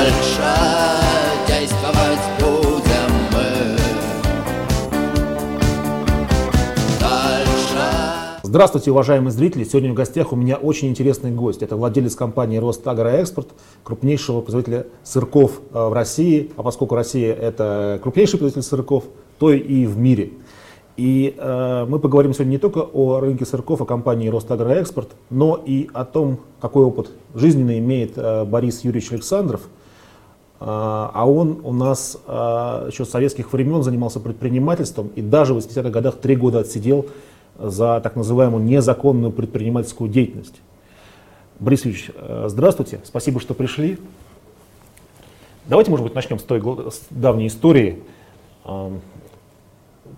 Дальше 0.00 0.42
действовать 1.46 2.24
будем 2.38 3.12
мы. 3.32 3.76
Дальше. 6.98 8.40
Здравствуйте, 8.42 8.92
уважаемые 8.92 9.30
зрители! 9.30 9.64
Сегодня 9.64 9.90
в 9.90 9.94
гостях 9.94 10.32
у 10.32 10.36
меня 10.36 10.56
очень 10.56 10.88
интересный 10.88 11.32
гость. 11.32 11.60
Это 11.62 11.76
владелец 11.76 12.14
компании 12.14 12.56
«Ростагроэкспорт», 12.56 13.48
крупнейшего 13.84 14.40
производителя 14.40 14.86
сырков 15.02 15.60
э, 15.70 15.88
в 15.88 15.92
России. 15.92 16.50
А 16.56 16.62
поскольку 16.62 16.94
Россия– 16.94 17.34
это 17.34 18.00
крупнейший 18.02 18.38
производитель 18.38 18.66
сырков, 18.66 19.04
то 19.38 19.52
и 19.52 19.84
в 19.84 19.98
мире. 19.98 20.30
И 20.96 21.34
э, 21.36 21.84
мы 21.86 21.98
поговорим 21.98 22.32
сегодня 22.32 22.52
не 22.52 22.58
только 22.58 22.78
о 22.78 23.20
рынке 23.20 23.44
сырков, 23.44 23.82
о 23.82 23.84
компании 23.84 24.28
«Ростагроэкспорт», 24.28 25.10
но 25.28 25.62
и 25.62 25.90
о 25.92 26.06
том, 26.06 26.38
какой 26.58 26.86
опыт 26.86 27.10
жизненный 27.34 27.80
имеет 27.80 28.16
э, 28.16 28.46
Борис 28.46 28.82
Юрьевич 28.82 29.12
Александров. 29.12 29.60
Э, 30.60 30.64
а 30.64 31.24
он 31.26 31.60
у 31.64 31.72
нас 31.72 32.18
э, 32.26 32.88
еще 32.90 33.04
с 33.04 33.10
советских 33.10 33.52
времен 33.52 33.82
занимался 33.82 34.20
предпринимательством 34.20 35.08
и 35.16 35.22
даже 35.22 35.54
в 35.54 35.58
80-х 35.58 35.90
годах 35.90 36.18
три 36.18 36.36
года 36.36 36.60
отсидел 36.60 37.06
за 37.58 38.00
так 38.00 38.16
называемую 38.16 38.62
незаконную 38.64 39.32
предпринимательскую 39.32 40.10
деятельность. 40.10 40.60
Борис 41.58 41.84
Юрьевич, 41.84 42.10
э, 42.14 42.46
здравствуйте, 42.48 43.00
спасибо, 43.04 43.38
что 43.38 43.52
пришли. 43.52 43.98
Давайте, 45.66 45.90
может 45.90 46.04
быть, 46.04 46.14
начнем 46.14 46.38
с 46.38 46.42
той 46.42 46.60
с 46.90 47.02
давней 47.10 47.48
истории, 47.48 48.02
э, 48.64 48.90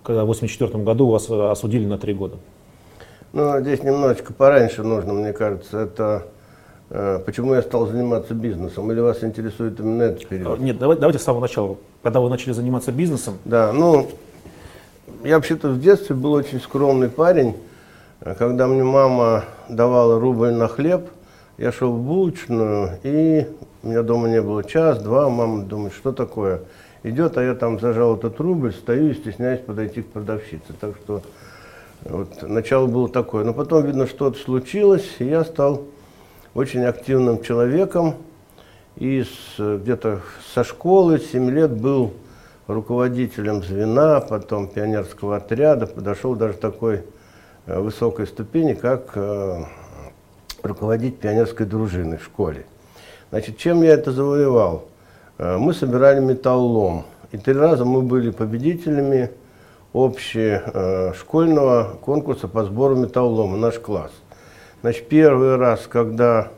когда 0.03 0.21
в 0.21 0.31
1984 0.31 0.83
году 0.83 1.09
вас 1.09 1.29
э, 1.29 1.51
осудили 1.51 1.85
на 1.85 1.97
три 1.97 2.13
года. 2.13 2.37
Ну, 3.33 3.59
здесь 3.59 3.83
немножечко 3.83 4.33
пораньше 4.33 4.83
нужно, 4.83 5.13
мне 5.13 5.33
кажется, 5.33 5.79
это 5.79 6.27
почему 7.25 7.55
я 7.55 7.61
стал 7.63 7.87
заниматься 7.87 8.33
бизнесом, 8.35 8.91
или 8.91 8.99
вас 8.99 9.23
интересует 9.23 9.79
именно 9.79 10.03
этот 10.03 10.23
Э, 10.23 10.27
период? 10.27 10.59
Нет, 10.59 10.77
давай- 10.77 10.97
давайте 10.97 11.17
с 11.19 11.23
самого 11.23 11.41
начала. 11.41 11.77
Когда 12.03 12.19
вы 12.19 12.29
начали 12.29 12.53
заниматься 12.53 12.91
бизнесом, 12.91 13.35
Да, 13.45 13.71
ну, 13.73 14.07
я 15.23 15.35
вообще-то 15.37 15.69
в 15.69 15.79
детстве 15.81 16.15
был 16.15 16.33
очень 16.33 16.59
скромный 16.61 17.09
парень. 17.09 17.55
Э, 18.21 18.35
Когда 18.37 18.67
мне 18.67 18.83
мама 18.83 19.45
давала 19.69 20.19
рубль 20.19 20.51
на 20.53 20.67
хлеб, 20.67 21.09
я 21.57 21.71
шел 21.71 21.91
в 21.93 21.99
булочную, 21.99 22.99
и 23.03 23.47
у 23.81 23.87
меня 23.87 24.03
дома 24.03 24.27
не 24.29 24.41
было 24.41 24.63
час-два, 24.63 25.29
мама 25.29 25.63
думает, 25.63 25.93
что 25.93 26.11
такое? 26.11 26.61
Идет, 27.03 27.37
а 27.37 27.43
я 27.43 27.53
там 27.55 27.79
зажал 27.79 28.15
этот 28.17 28.39
рубль, 28.39 28.71
стою 28.71 29.09
и 29.09 29.13
стесняюсь 29.15 29.59
подойти 29.61 30.03
к 30.03 30.07
продавщице. 30.11 30.73
Так 30.79 30.91
что 31.03 31.21
вот, 32.05 32.43
начало 32.43 32.85
было 32.87 33.09
такое. 33.09 33.43
Но 33.43 33.53
потом, 33.53 33.83
видно, 33.85 34.05
что-то 34.07 34.37
случилось, 34.39 35.07
и 35.19 35.25
я 35.25 35.43
стал 35.43 35.81
очень 36.53 36.83
активным 36.83 37.41
человеком. 37.41 38.15
И 38.95 39.25
где-то 39.57 40.21
со 40.53 40.63
школы 40.63 41.19
7 41.19 41.49
лет 41.49 41.71
был 41.71 42.13
руководителем 42.67 43.63
звена, 43.63 44.21
потом 44.21 44.67
пионерского 44.67 45.37
отряда, 45.37 45.87
подошел 45.87 46.35
даже 46.35 46.53
такой 46.53 47.03
э, 47.65 47.79
высокой 47.79 48.27
ступени, 48.27 48.73
как 48.73 49.11
э, 49.15 49.63
руководить 50.61 51.19
пионерской 51.19 51.65
дружиной 51.65 52.17
в 52.17 52.23
школе. 52.23 52.65
Значит, 53.31 53.57
чем 53.57 53.81
я 53.83 53.93
это 53.93 54.11
завоевал? 54.11 54.85
Э, 55.37 55.57
Мы 55.57 55.73
собирали 55.73 56.19
металлолом. 56.19 57.05
И 57.31 57.37
три 57.37 57.53
раза 57.53 57.83
мы 57.83 58.03
были 58.03 58.29
победителями 58.29 59.31
общешкольного 59.91 61.97
конкурса 62.01 62.47
по 62.47 62.63
сбору 62.63 62.95
металлолома, 62.95 63.57
наш 63.57 63.79
класс. 63.79 64.11
Значит, 64.83 65.07
первый 65.07 65.55
раз, 65.55 65.87
когда 65.87 66.49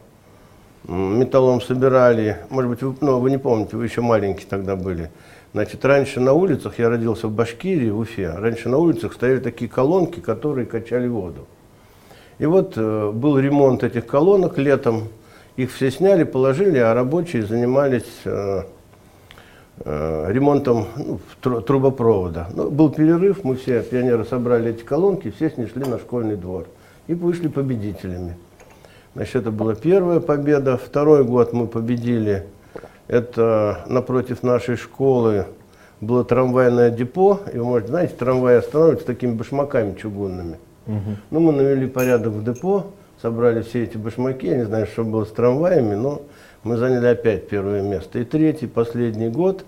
м, 0.87 1.19
металлолом 1.19 1.61
собирали, 1.61 2.37
может 2.49 2.71
быть, 2.71 2.81
вы, 2.81 2.95
ну, 2.99 3.19
вы 3.19 3.29
не 3.29 3.37
помните, 3.37 3.77
вы 3.77 3.85
еще 3.85 4.01
маленькие 4.01 4.47
тогда 4.49 4.75
были. 4.75 5.11
Значит, 5.53 5.85
раньше 5.85 6.19
на 6.19 6.33
улицах, 6.33 6.79
я 6.79 6.89
родился 6.89 7.27
в 7.27 7.31
Башкирии, 7.31 7.91
в 7.91 7.99
Уфе, 7.99 8.31
раньше 8.31 8.67
на 8.67 8.79
улицах 8.79 9.13
стояли 9.13 9.41
такие 9.41 9.69
колонки, 9.69 10.21
которые 10.21 10.65
качали 10.65 11.07
воду. 11.07 11.45
И 12.39 12.47
вот 12.47 12.73
э, 12.77 13.11
был 13.11 13.37
ремонт 13.37 13.83
этих 13.83 14.07
колонок 14.07 14.57
летом, 14.57 15.09
их 15.55 15.71
все 15.71 15.91
сняли, 15.91 16.23
положили, 16.23 16.79
а 16.79 16.95
рабочие 16.95 17.45
занимались 17.45 18.09
э, 18.25 18.63
э, 19.81 20.25
ремонтом 20.31 20.87
ну, 20.95 21.19
тру- 21.41 21.61
трубопровода. 21.61 22.47
Ну, 22.55 22.71
был 22.71 22.89
перерыв, 22.89 23.43
мы 23.43 23.55
все, 23.55 23.83
пионеры, 23.83 24.25
собрали 24.25 24.71
эти 24.71 24.81
колонки, 24.81 25.29
все 25.29 25.51
снесли 25.51 25.85
на 25.85 25.99
школьный 25.99 26.37
двор 26.37 26.65
и 27.07 27.13
вышли 27.13 27.47
победителями. 27.47 28.35
Значит, 29.13 29.35
это 29.35 29.51
была 29.51 29.75
первая 29.75 30.19
победа. 30.19 30.77
Второй 30.77 31.23
год 31.23 31.53
мы 31.53 31.67
победили. 31.67 32.45
Это 33.07 33.85
напротив 33.87 34.43
нашей 34.43 34.75
школы 34.75 35.45
было 36.01 36.25
трамвайное 36.25 36.89
депо. 36.89 37.39
И 37.53 37.57
вы 37.57 37.65
можете, 37.65 37.91
знаете, 37.91 38.15
трамваи 38.15 38.57
останавливаются 38.57 39.07
такими 39.07 39.33
башмаками 39.33 39.95
чугунными. 39.95 40.57
Ну, 41.31 41.39
мы 41.39 41.51
навели 41.51 41.87
порядок 41.87 42.33
в 42.33 42.43
депо, 42.43 42.87
собрали 43.21 43.61
все 43.61 43.83
эти 43.83 43.97
башмаки. 43.97 44.47
Я 44.47 44.57
не 44.57 44.65
знаю, 44.65 44.85
что 44.85 45.03
было 45.03 45.25
с 45.25 45.31
трамваями, 45.31 45.95
но 45.95 46.21
мы 46.63 46.77
заняли 46.77 47.07
опять 47.07 47.47
первое 47.47 47.81
место. 47.81 48.19
И 48.19 48.23
третий, 48.23 48.67
последний 48.67 49.29
год, 49.29 49.65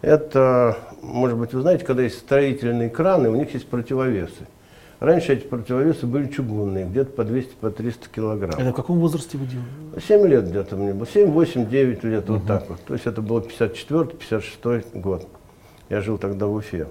это, 0.00 0.78
может 1.00 1.36
быть, 1.38 1.52
вы 1.52 1.60
знаете, 1.60 1.84
когда 1.84 2.02
есть 2.02 2.18
строительные 2.18 2.90
краны, 2.90 3.28
у 3.28 3.36
них 3.36 3.54
есть 3.54 3.68
противовесы. 3.68 4.46
Раньше 5.02 5.32
эти 5.32 5.42
противовесы 5.42 6.06
были 6.06 6.28
чугунные, 6.28 6.86
где-то 6.86 7.10
по 7.10 7.24
200, 7.24 7.54
по 7.60 7.72
300 7.72 8.08
килограмм. 8.08 8.52
это 8.56 8.70
в 8.70 8.72
каком 8.72 9.00
возрасте 9.00 9.36
вы 9.36 9.46
делали? 9.46 9.66
7 10.00 10.28
лет 10.28 10.48
где-то 10.48 10.76
мне 10.76 10.94
было, 10.94 11.08
7, 11.08 11.28
8, 11.32 11.68
9 11.68 12.04
лет, 12.04 12.28
вот 12.28 12.46
так 12.46 12.68
вот. 12.68 12.78
То 12.82 12.94
есть 12.94 13.06
это 13.08 13.20
было 13.20 13.40
54-56 13.40 15.00
год. 15.00 15.26
Я 15.88 16.02
жил 16.02 16.18
тогда 16.18 16.46
в 16.46 16.54
Уфе. 16.54 16.86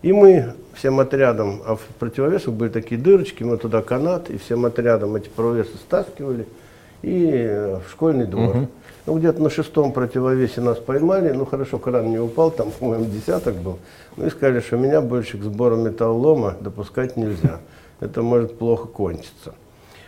И 0.00 0.14
мы 0.14 0.54
всем 0.72 1.00
отрядом, 1.00 1.60
а 1.66 1.76
в 1.76 1.82
противовесах 1.98 2.54
были 2.54 2.70
такие 2.70 2.98
дырочки, 2.98 3.42
мы 3.42 3.58
туда 3.58 3.82
канат, 3.82 4.30
и 4.30 4.38
всем 4.38 4.64
отрядом 4.64 5.14
эти 5.14 5.28
противовесы 5.28 5.76
стаскивали 5.76 6.46
и 7.02 7.30
э, 7.30 7.78
в 7.86 7.90
школьный 7.90 8.26
двор. 8.26 8.68
Ну, 9.06 9.18
где-то 9.18 9.42
на 9.42 9.50
шестом 9.50 9.92
противовесе 9.92 10.62
нас 10.62 10.78
поймали, 10.78 11.30
ну, 11.32 11.44
хорошо, 11.44 11.78
кран 11.78 12.10
не 12.10 12.18
упал, 12.18 12.50
там, 12.50 12.70
по-моему, 12.70 13.04
десяток 13.04 13.56
был. 13.56 13.78
Ну, 14.16 14.26
и 14.26 14.30
сказали, 14.30 14.60
что 14.60 14.78
меня 14.78 15.02
больше 15.02 15.36
к 15.36 15.42
сбору 15.42 15.76
металлолома 15.76 16.56
допускать 16.60 17.16
нельзя. 17.16 17.60
Это 18.00 18.22
может 18.22 18.58
плохо 18.58 18.88
кончиться. 18.88 19.54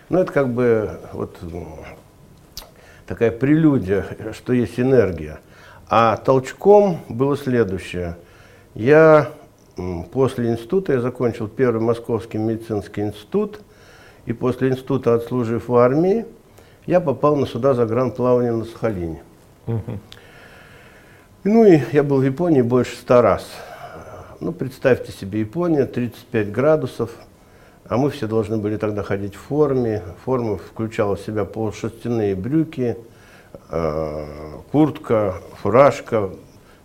Ну, 0.09 0.19
это 0.21 0.33
как 0.33 0.49
бы 0.49 0.99
вот 1.13 1.37
такая 3.07 3.31
прелюдия, 3.31 4.07
что 4.33 4.55
есть 4.55 4.81
энергия. 4.81 5.41
А 5.89 6.17
толчком 6.17 7.01
было 7.09 7.37
следующее. 7.37 8.17
Я 8.75 9.31
после 10.11 10.51
института, 10.51 10.95
я 10.95 11.01
закончил 11.01 11.49
первый 11.49 11.83
Московский 11.83 12.39
медицинский 12.39 13.03
институт, 13.03 13.61
и 14.25 14.33
после 14.33 14.71
института, 14.71 15.15
отслужив 15.15 15.69
в 15.69 15.77
армии, 15.77 16.25
я 16.87 17.01
попал 17.01 17.37
на 17.37 17.47
суда 17.47 17.75
за 17.75 17.85
гранд-плавание 17.87 18.53
на 18.53 18.65
Сахалине. 18.65 19.23
Ну 21.45 21.65
и 21.65 21.81
я 21.93 22.03
был 22.03 22.19
в 22.19 22.25
Японии 22.25 22.63
больше 22.63 22.97
ста 22.97 23.23
раз. 23.23 23.47
Ну, 24.41 24.53
представьте 24.53 25.13
себе, 25.13 25.41
Япония, 25.41 25.87
35 25.87 26.53
градусов, 26.53 27.11
а 27.89 27.97
мы 27.97 28.11
все 28.11 28.27
должны 28.27 28.59
были 28.59 28.77
тогда 28.77 29.03
ходить 29.03 29.35
в 29.35 29.41
форме. 29.41 30.03
Форма 30.25 30.59
включала 30.59 31.17
в 31.17 31.21
себя 31.21 31.45
полушерстяные 31.45 32.35
брюки, 32.35 32.97
э, 33.71 34.27
куртка, 34.73 35.37
фуражка, 35.63 36.31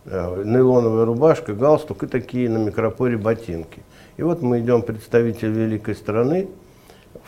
э, 0.06 0.44
нейлоновая 0.45 1.06
рубашка, 1.06 1.53
галстук 1.53 2.03
и 2.03 2.07
такие 2.07 2.50
на 2.50 2.57
микропоре 2.59 3.17
ботинки. 3.17 3.81
И 4.17 4.23
вот 4.23 4.41
мы 4.41 4.59
идем, 4.59 4.81
представитель 4.81 5.51
великой 5.51 5.95
страны, 5.95 6.47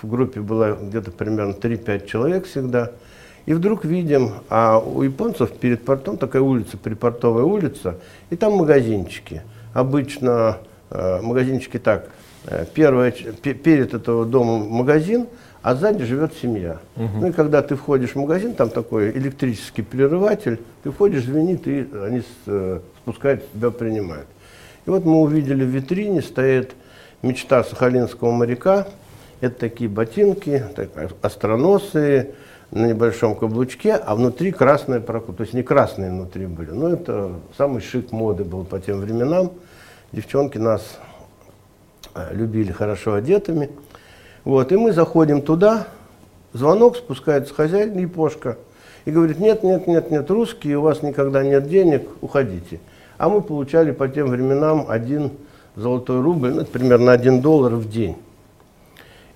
в 0.04 0.10
группе 0.10 0.42
было 0.42 0.78
где-то 0.80 1.12
примерно 1.12 1.54
3-5 1.54 2.06
человек 2.06 2.46
всегда, 2.46 2.92
и 3.46 3.54
вдруг 3.54 3.84
видим, 3.86 4.34
а 4.50 4.80
у 4.80 5.02
японцев 5.02 5.52
перед 5.52 5.84
портом 5.84 6.18
такая 6.18 6.42
улица, 6.42 6.78
припортовая 6.78 7.44
улица, 7.44 7.98
и 8.30 8.36
там 8.36 8.54
магазинчики. 8.54 9.42
Обычно 9.74 10.60
э, 10.90 11.22
магазинчики 11.22 11.80
так, 11.80 12.10
э, 12.46 12.66
первое, 12.74 13.12
перед 13.12 13.94
этого 13.94 14.26
домом 14.26 14.70
магазин, 14.70 15.28
а 15.62 15.76
сзади 15.76 16.04
живет 16.04 16.34
семья. 16.42 16.80
Ну 17.22 17.28
и 17.28 17.32
когда 17.32 17.62
ты 17.62 17.76
входишь 17.76 18.12
в 18.12 18.16
магазин, 18.18 18.54
там 18.54 18.70
такой 18.70 19.12
электрический 19.12 19.82
прерыватель, 19.82 20.60
ты 20.84 20.92
входишь, 20.92 21.24
звенит, 21.24 21.68
и 21.68 21.88
они 22.06 22.22
э, 22.48 22.80
спускают, 23.02 23.50
тебя 23.54 23.72
принимают. 23.72 24.28
И 24.86 24.90
вот 24.90 25.06
мы 25.06 25.22
увидели 25.22 25.64
в 25.64 25.70
витрине 25.70 26.22
стоит 26.22 26.76
мечта 27.22 27.64
сахалинского 27.64 28.32
моряка. 28.32 28.88
Это 29.44 29.60
такие 29.60 29.90
ботинки, 29.90 30.64
так, 30.74 30.92
остроносые, 31.22 32.32
на 32.72 32.86
небольшом 32.86 33.36
каблучке, 33.36 33.96
а 33.96 34.16
внутри 34.16 34.54
красная 34.54 35.02
прокур. 35.02 35.36
То 35.36 35.42
есть 35.42 35.54
не 35.54 35.64
красные 35.64 36.12
внутри 36.12 36.46
были. 36.46 36.70
Но 36.72 36.88
это 36.88 37.34
самый 37.58 37.82
шик 37.82 38.14
моды 38.14 38.46
был 38.46 38.64
по 38.64 38.80
тем 38.80 39.02
временам. 39.02 39.52
Девчонки 40.14 40.58
нас 40.58 40.98
э, 42.16 42.30
любили 42.32 42.72
хорошо 42.72 43.16
одетыми. 43.16 43.70
Вот, 44.46 44.72
и 44.72 44.78
мы 44.78 44.94
заходим 44.94 45.42
туда, 45.42 45.88
звонок, 46.54 46.96
спускается 46.96 47.54
хозяин, 47.54 47.98
япошка. 47.98 48.58
И 49.04 49.12
говорит, 49.12 49.40
нет, 49.40 49.62
нет, 49.64 49.88
нет, 49.88 50.10
нет, 50.10 50.32
русские, 50.32 50.78
у 50.78 50.84
вас 50.84 51.02
никогда 51.04 51.44
нет 51.44 51.68
денег, 51.68 52.08
уходите. 52.22 52.80
А 53.18 53.28
мы 53.28 53.42
получали 53.42 53.92
по 53.92 54.08
тем 54.08 54.30
временам 54.30 54.86
один 54.88 55.32
золотой 55.76 56.22
рубль, 56.22 56.54
ну, 56.54 56.62
это 56.62 56.72
примерно 56.72 57.12
один 57.12 57.42
доллар 57.42 57.74
в 57.74 57.90
день. 57.90 58.16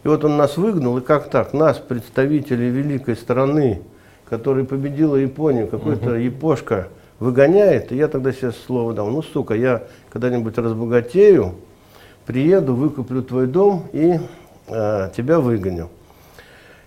И 0.03 0.07
вот 0.07 0.23
он 0.23 0.38
нас 0.38 0.57
выгнал, 0.57 0.97
и 0.97 1.01
как 1.01 1.29
так? 1.29 1.53
Нас, 1.53 1.77
представителей 1.77 2.69
великой 2.69 3.15
страны, 3.15 3.81
которая 4.29 4.63
победила 4.63 5.15
Японию, 5.15 5.67
какой-то 5.67 6.11
угу. 6.11 6.15
япошка 6.15 6.88
выгоняет, 7.19 7.91
и 7.91 7.95
я 7.95 8.07
тогда 8.07 8.31
сейчас 8.31 8.55
слово 8.65 8.94
дал, 8.94 9.07
ну, 9.07 9.21
сука, 9.21 9.55
я 9.55 9.83
когда-нибудь 10.11 10.57
разбогатею, 10.57 11.55
приеду, 12.25 12.75
выкуплю 12.75 13.23
твой 13.23 13.47
дом 13.47 13.85
и 13.94 14.19
э, 14.67 15.09
тебя 15.15 15.39
выгоню. 15.39 15.89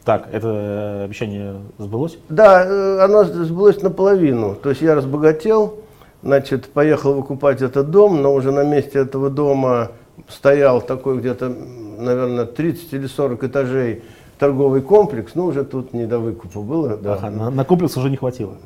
Так, 0.04 0.28
это 0.32 1.04
обещание 1.04 1.56
сбылось? 1.78 2.18
Да, 2.28 2.64
э, 2.64 3.00
оно 3.00 3.24
сбылось 3.24 3.82
наполовину. 3.82 4.54
То 4.54 4.70
есть 4.70 4.82
я 4.82 4.94
разбогател, 4.94 5.80
значит, 6.22 6.68
поехал 6.68 7.14
выкупать 7.14 7.62
этот 7.62 7.90
дом, 7.90 8.22
но 8.22 8.34
уже 8.34 8.52
на 8.52 8.64
месте 8.64 8.98
этого 8.98 9.30
дома 9.30 9.92
стоял 10.28 10.80
такой 10.80 11.18
где-то, 11.18 11.54
наверное, 12.00 12.46
30 12.46 12.92
или 12.92 13.06
40 13.06 13.44
этажей 13.44 14.02
торговый 14.38 14.80
комплекс, 14.80 15.32
ну 15.34 15.46
уже 15.46 15.64
тут 15.64 15.92
не 15.92 16.06
до 16.06 16.18
выкупа 16.18 16.60
было. 16.60 16.96
Да. 16.96 17.14
Ага, 17.14 17.30
на, 17.30 17.50
на 17.50 17.64
комплекс 17.64 17.96
уже 17.96 18.10
не 18.10 18.16
хватило. 18.16 18.56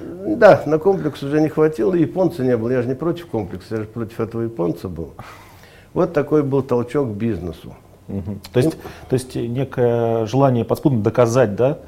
Да, 0.00 0.62
на 0.66 0.78
комплекс 0.78 1.22
уже 1.22 1.40
не 1.40 1.48
хватило, 1.48 1.94
японца 1.94 2.42
не 2.44 2.56
было. 2.56 2.70
Я 2.70 2.82
же 2.82 2.88
не 2.88 2.94
против 2.94 3.26
комплекса, 3.26 3.76
я 3.76 3.82
же 3.82 3.86
против 3.86 4.20
этого 4.20 4.42
японца 4.42 4.88
был. 4.88 5.14
Вот 5.94 6.12
такой 6.12 6.42
был 6.42 6.62
толчок 6.62 7.08
к 7.08 7.12
бизнесу. 7.12 7.74
Угу. 8.08 8.38
То, 8.52 8.60
есть, 8.60 8.76
то 9.08 9.14
есть 9.14 9.34
некое 9.34 10.26
желание 10.26 10.64
подспудно 10.64 11.00
доказать, 11.02 11.56
да? 11.56 11.78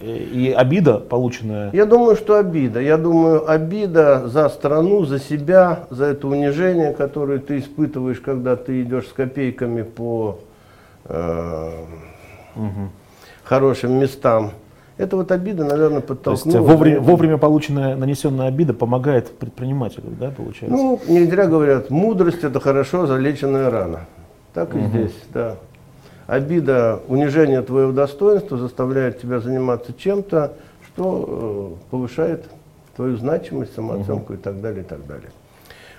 И 0.00 0.54
обида 0.56 0.98
полученная? 0.98 1.70
Я 1.72 1.84
думаю, 1.84 2.14
что 2.16 2.36
обида. 2.36 2.80
Я 2.80 2.96
думаю, 2.96 3.50
обида 3.50 4.28
за 4.28 4.48
страну, 4.48 5.04
за 5.04 5.18
себя, 5.18 5.86
за 5.90 6.06
это 6.06 6.28
унижение, 6.28 6.92
которое 6.92 7.38
ты 7.38 7.58
испытываешь, 7.58 8.20
когда 8.20 8.54
ты 8.54 8.82
идешь 8.82 9.08
с 9.08 9.12
копейками 9.12 9.82
по 9.82 10.38
э, 11.06 11.70
угу. 12.54 12.90
хорошим 13.42 13.98
местам. 13.98 14.52
Это 14.98 15.16
вот 15.16 15.32
обида, 15.32 15.64
наверное, 15.64 16.00
подтолкнула. 16.00 16.52
То 16.52 16.58
есть 16.58 16.70
вовремя, 16.70 17.00
вовремя 17.00 17.38
полученная, 17.38 17.96
нанесенная 17.96 18.48
обида 18.48 18.74
помогает 18.74 19.36
предпринимателю, 19.36 20.06
да, 20.18 20.30
получается? 20.30 20.76
Ну, 20.76 21.00
не 21.08 21.24
зря 21.24 21.46
говорят, 21.46 21.90
мудрость 21.90 22.44
это 22.44 22.60
хорошо 22.60 23.06
залеченная 23.06 23.70
рана. 23.70 24.00
Так 24.54 24.74
и 24.74 24.78
угу. 24.78 24.88
здесь, 24.88 25.14
да. 25.32 25.56
Обида, 26.28 27.00
унижение 27.08 27.62
твоего 27.62 27.90
достоинства 27.90 28.58
заставляет 28.58 29.18
тебя 29.18 29.40
заниматься 29.40 29.94
чем-то, 29.94 30.52
что 30.86 31.78
э, 31.80 31.90
повышает 31.90 32.44
твою 32.96 33.16
значимость, 33.16 33.74
самооценку 33.74 34.34
угу. 34.34 34.34
и 34.34 34.36
так 34.36 34.60
далее, 34.60 34.82
и 34.82 34.84
так 34.84 35.06
далее. 35.06 35.30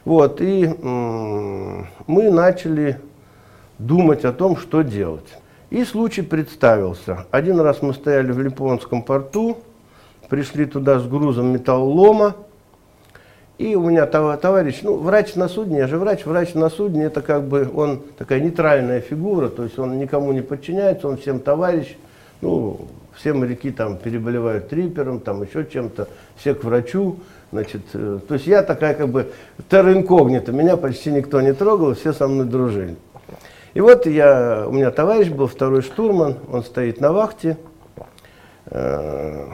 Вот, 0.06 0.40
и 0.40 0.66
м- 0.66 1.88
мы 2.06 2.30
начали 2.30 3.00
думать 3.80 4.24
о 4.24 4.32
том, 4.32 4.56
что 4.56 4.84
делать. 4.84 5.26
И 5.72 5.84
случай 5.84 6.22
представился. 6.22 7.26
Один 7.32 7.60
раз 7.60 7.82
мы 7.82 7.96
стояли 7.96 8.32
в 8.32 8.40
Липонском 8.40 9.02
порту, 9.02 9.58
пришли 10.30 10.66
туда 10.66 11.00
с 11.00 11.08
грузом 11.08 11.48
металлолома, 11.48 12.36
и 13.60 13.76
у 13.76 13.82
меня 13.82 14.06
товарищ, 14.06 14.80
ну, 14.84 14.96
врач 14.96 15.36
на 15.36 15.50
судне, 15.50 15.80
я 15.80 15.88
же 15.88 15.98
врач, 15.98 16.26
врач 16.26 16.54
на 16.54 16.70
судне, 16.70 17.04
это 17.04 17.22
как 17.22 17.44
бы, 17.44 17.70
он 17.76 18.02
такая 18.18 18.40
нейтральная 18.40 19.02
фигура, 19.02 19.50
то 19.50 19.66
есть 19.66 19.78
он 19.78 20.00
никому 20.00 20.32
не 20.32 20.42
подчиняется, 20.42 21.10
он 21.10 21.18
всем 21.18 21.42
товарищ, 21.42 21.98
ну, 22.40 22.88
все 23.18 23.34
моряки 23.34 23.72
там 23.72 23.98
переболевают 23.98 24.70
трипером, 24.70 25.20
там 25.20 25.44
еще 25.44 25.66
чем-то, 25.66 26.08
все 26.38 26.56
к 26.56 26.64
врачу, 26.64 27.18
значит, 27.52 27.82
э, 27.94 28.20
то 28.26 28.36
есть 28.36 28.48
я 28.48 28.64
такая 28.64 28.94
как 28.94 29.10
бы 29.10 29.30
терра 29.70 29.94
меня 29.94 30.78
почти 30.78 31.12
никто 31.12 31.42
не 31.42 31.54
трогал, 31.54 31.96
все 31.96 32.14
со 32.14 32.30
мной 32.30 32.46
дружили. 32.46 32.96
И 33.74 33.82
вот 33.82 34.06
я, 34.06 34.64
у 34.70 34.72
меня 34.72 34.90
товарищ 34.90 35.28
был, 35.28 35.48
второй 35.48 35.82
штурман, 35.82 36.38
он 36.50 36.64
стоит 36.64 37.02
на 37.02 37.12
вахте. 37.12 37.58
Э, 38.68 39.48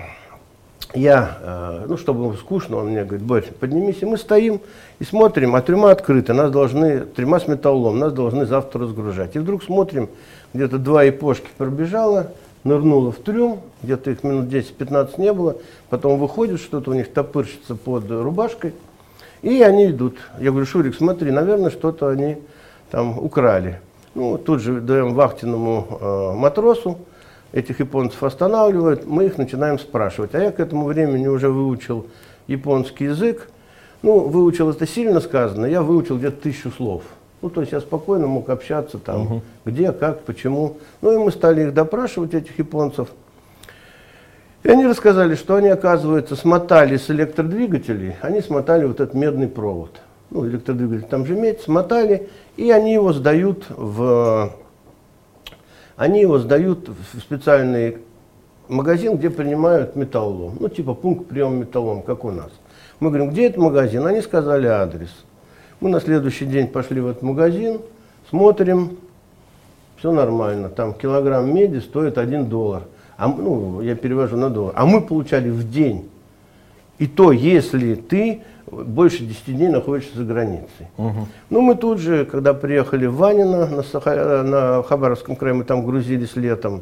я, 0.95 1.38
э, 1.42 1.86
ну, 1.88 1.97
чтобы 1.97 2.24
ему 2.24 2.33
скучно, 2.36 2.77
он 2.77 2.88
мне 2.88 3.03
говорит, 3.03 3.25
Борь, 3.25 3.45
поднимись, 3.59 3.97
и 4.01 4.06
мы 4.06 4.18
стоим 4.18 4.62
и 5.00 5.03
смотрим, 5.03 5.56
а 5.56 5.62
трюма 5.62 5.92
открыта, 5.92 6.33
нас 6.33 6.51
должны, 6.51 7.01
трюма 7.01 7.39
с 7.39 7.47
металлом, 7.47 8.00
нас 8.00 8.13
должны 8.13 8.45
завтра 8.45 8.81
разгружать. 8.81 9.36
И 9.36 9.39
вдруг 9.39 9.63
смотрим, 9.63 10.09
где-то 10.53 10.77
два 10.77 11.03
япошки 11.03 11.47
пробежало, 11.57 12.31
нырнуло 12.63 13.12
в 13.12 13.18
трюм, 13.18 13.59
где-то 13.83 14.12
их 14.12 14.24
минут 14.24 14.45
10-15 14.45 15.19
не 15.19 15.33
было, 15.33 15.57
потом 15.89 16.18
выходит, 16.18 16.59
что-то 16.59 16.92
у 16.92 16.94
них 16.94 17.12
топырщится 17.12 17.75
под 17.75 18.09
рубашкой, 18.09 18.74
и 19.42 19.62
они 19.62 19.88
идут. 19.88 20.18
Я 20.39 20.51
говорю, 20.51 20.65
Шурик, 20.65 20.95
смотри, 20.95 21.31
наверное, 21.31 21.69
что-то 21.69 22.07
они 22.07 22.38
там 22.89 23.19
украли. 23.19 23.80
Ну, 24.15 24.38
тут 24.38 24.62
же 24.62 24.80
даем 24.80 25.13
вахтенному 25.13 26.00
э, 26.00 26.31
матросу, 26.36 26.97
этих 27.56 27.80
японцев 27.80 28.22
останавливают, 28.22 29.06
мы 29.07 29.25
их 29.25 29.38
начинаем 29.38 29.80
спрашивать. 29.80 30.36
А 30.36 30.40
я 30.40 30.52
к 30.52 30.60
этому 30.60 30.86
времени 30.86 31.25
уже 31.25 31.50
выучил 31.50 32.06
японский 32.48 33.06
язык. 33.06 33.50
Ну, 34.04 34.19
выучил 34.19 34.69
это 34.69 34.86
сильно 34.86 35.22
сказано, 35.22 35.66
я 35.66 35.81
выучил 35.81 36.18
где-то 36.18 36.44
тысячу 36.44 36.69
слов. 36.69 37.04
Ну, 37.42 37.50
то 37.50 37.62
есть 37.62 37.72
я 37.72 37.80
спокойно 37.80 38.28
мог 38.28 38.50
общаться 38.50 39.00
там, 39.00 39.22
угу. 39.22 39.42
где, 39.63 39.94
как, 39.94 40.24
почему. 40.24 40.78
Ну, 41.02 41.13
и 41.13 41.18
мы 41.18 41.31
стали 41.31 41.63
их 41.63 41.74
допрашивать, 41.74 42.34
этих 42.34 42.60
японцев. 42.60 43.07
И 44.63 44.69
они 44.69 44.86
рассказали, 44.86 45.36
что 45.36 45.56
они, 45.56 45.69
оказывается, 45.69 46.36
смотали 46.36 46.98
с 46.98 47.10
электродвигателей, 47.10 48.16
они 48.22 48.42
смотали 48.42 48.86
вот 48.86 49.00
этот 49.00 49.13
медный 49.13 49.48
провод. 49.48 50.02
Ну, 50.30 50.46
электродвигатель 50.46 51.07
там 51.07 51.25
же 51.25 51.36
медь, 51.36 51.62
смотали, 51.62 52.28
и 52.57 52.69
они 52.72 52.94
его 52.94 53.13
сдают 53.13 53.66
в, 53.69 54.52
они 55.97 56.21
его 56.21 56.39
сдают 56.39 56.89
в 56.89 57.19
специальный 57.19 57.97
магазин, 58.68 59.18
где 59.18 59.30
принимают 59.30 59.95
металлолом. 59.95 60.57
Ну, 60.59 60.69
типа 60.69 60.94
пункт 60.94 61.27
приема 61.27 61.56
металлолом, 61.57 62.01
как 62.01 62.25
у 62.25 62.31
нас. 62.31 62.51
Мы 63.00 63.09
говорим, 63.09 63.30
где 63.30 63.47
этот 63.47 63.57
магазин? 63.57 64.06
Они 64.06 64.21
сказали 64.21 64.68
адрес. 64.68 65.09
Мы 65.80 65.89
на 65.89 66.00
следующий 66.00 66.45
день 66.45 66.68
пошли 66.68 67.01
в 67.01 67.07
этот 67.07 67.21
магазин, 67.21 67.81
смотрим, 68.30 68.97
все 69.97 70.12
нормально. 70.12 70.69
Там 70.69 70.94
килограмм 70.94 71.53
меди 71.53 71.80
стоит 71.80 72.18
1 72.18 72.45
доллар. 72.45 72.83
А, 73.18 73.27
ну, 73.27 73.81
я 73.81 73.95
перевожу 73.95 74.38
на 74.38 74.50
доллар. 74.50 74.74
А 74.75 74.86
мы 74.86 75.01
получали 75.01 75.50
в 75.50 75.69
день. 75.69 76.09
И 76.97 77.07
то, 77.07 77.31
если 77.31 77.95
ты 77.95 78.42
больше 78.72 79.24
10 79.24 79.45
дней 79.45 79.69
находишься 79.69 80.18
за 80.18 80.24
границей. 80.24 80.88
Угу. 80.98 81.28
Ну, 81.50 81.62
мы 81.62 81.76
тут 81.76 82.00
же, 82.00 82.26
когда 82.26 82.54
приехали 82.54 83.06
в 83.06 83.16
Ванино, 83.16 83.68
на, 83.68 83.84
Саха... 83.84 84.44
на 84.44 84.84
Хабаровском 84.84 85.36
крае, 85.36 85.54
мы 85.54 85.64
там 85.64 85.86
грузились 85.86 86.36
летом, 86.36 86.81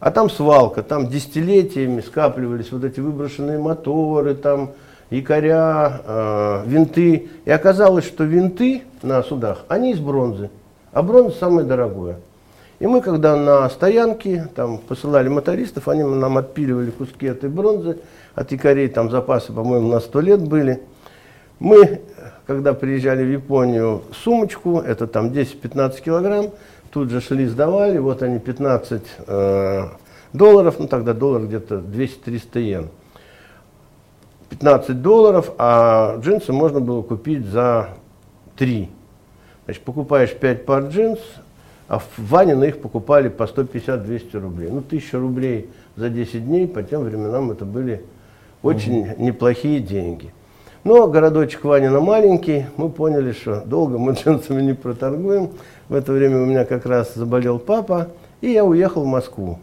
а 0.00 0.10
там 0.10 0.30
свалка, 0.30 0.82
там 0.82 1.08
десятилетиями 1.08 2.00
скапливались 2.00 2.72
вот 2.72 2.84
эти 2.84 3.00
выброшенные 3.00 3.58
моторы, 3.58 4.34
там 4.34 4.70
якоря, 5.10 6.00
э, 6.04 6.62
винты. 6.66 7.28
И 7.44 7.50
оказалось, 7.50 8.04
что 8.04 8.24
винты 8.24 8.82
на 9.02 9.22
судах, 9.22 9.64
они 9.68 9.92
из 9.92 10.00
бронзы, 10.00 10.50
а 10.92 11.02
бронза 11.02 11.36
самое 11.38 11.66
дорогое. 11.66 12.16
И 12.80 12.86
мы, 12.86 13.00
когда 13.00 13.36
на 13.36 13.68
стоянке 13.70 14.48
там 14.56 14.78
посылали 14.78 15.28
мотористов, 15.28 15.86
они 15.86 16.02
нам 16.02 16.36
отпиливали 16.36 16.90
куски 16.90 17.26
этой 17.26 17.48
бронзы, 17.48 17.98
от 18.34 18.50
якорей 18.50 18.88
там 18.88 19.10
запасы, 19.10 19.52
по-моему, 19.52 19.88
на 19.88 20.00
сто 20.00 20.20
лет 20.20 20.40
были. 20.40 20.82
Мы, 21.62 22.00
когда 22.44 22.74
приезжали 22.74 23.22
в 23.22 23.30
Японию, 23.30 24.02
сумочку, 24.24 24.80
это 24.80 25.06
там 25.06 25.28
10-15 25.28 26.02
килограмм, 26.02 26.50
тут 26.90 27.10
же 27.10 27.20
шли, 27.20 27.46
сдавали, 27.46 27.98
вот 27.98 28.24
они 28.24 28.40
15 28.40 29.02
э, 29.28 29.88
долларов, 30.32 30.74
ну 30.80 30.88
тогда 30.88 31.14
доллар 31.14 31.42
где-то 31.42 31.76
200-300 31.76 32.60
йен. 32.60 32.88
15 34.50 35.00
долларов, 35.00 35.52
а 35.56 36.18
джинсы 36.18 36.52
можно 36.52 36.80
было 36.80 37.02
купить 37.02 37.46
за 37.46 37.90
3. 38.56 38.90
Значит, 39.66 39.84
покупаешь 39.84 40.34
5 40.34 40.66
пар 40.66 40.86
джинс, 40.88 41.20
а 41.86 42.00
в 42.00 42.08
Ване 42.18 42.56
на 42.56 42.64
их 42.64 42.80
покупали 42.80 43.28
по 43.28 43.44
150-200 43.44 44.40
рублей. 44.40 44.68
Ну, 44.68 44.78
1000 44.78 45.20
рублей 45.20 45.70
за 45.94 46.10
10 46.10 46.44
дней, 46.44 46.66
по 46.66 46.82
тем 46.82 47.04
временам 47.04 47.52
это 47.52 47.64
были 47.64 48.04
очень 48.64 49.02
угу. 49.02 49.22
неплохие 49.22 49.78
деньги. 49.78 50.32
Но 50.84 51.06
городочек 51.06 51.62
Ванина 51.62 52.00
маленький, 52.00 52.66
мы 52.76 52.88
поняли, 52.88 53.30
что 53.32 53.60
долго 53.64 53.98
мы 53.98 54.12
джинсами 54.14 54.62
не 54.62 54.74
проторгуем. 54.74 55.50
В 55.88 55.94
это 55.94 56.12
время 56.12 56.42
у 56.42 56.46
меня 56.46 56.64
как 56.64 56.86
раз 56.86 57.14
заболел 57.14 57.60
папа, 57.60 58.08
и 58.40 58.50
я 58.50 58.64
уехал 58.64 59.04
в 59.04 59.06
Москву. 59.06 59.60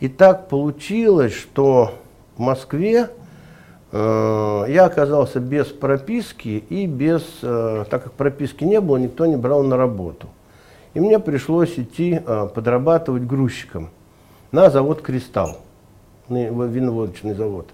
И 0.00 0.08
так 0.08 0.48
получилось, 0.48 1.32
что 1.32 1.92
в 2.36 2.40
Москве 2.40 3.10
э, 3.92 4.64
я 4.68 4.84
оказался 4.84 5.38
без 5.38 5.66
прописки 5.66 6.64
и 6.68 6.86
без, 6.86 7.22
э, 7.42 7.84
так 7.88 8.02
как 8.02 8.12
прописки 8.14 8.64
не 8.64 8.80
было, 8.80 8.96
никто 8.96 9.26
не 9.26 9.36
брал 9.36 9.62
на 9.62 9.76
работу. 9.76 10.26
И 10.94 10.98
мне 10.98 11.20
пришлось 11.20 11.78
идти 11.78 12.20
э, 12.26 12.48
подрабатывать 12.52 13.22
грузчиком 13.28 13.90
на 14.50 14.70
завод 14.70 15.02
«Кристалл». 15.02 15.58
виноводочный 16.28 17.34
завод. 17.34 17.68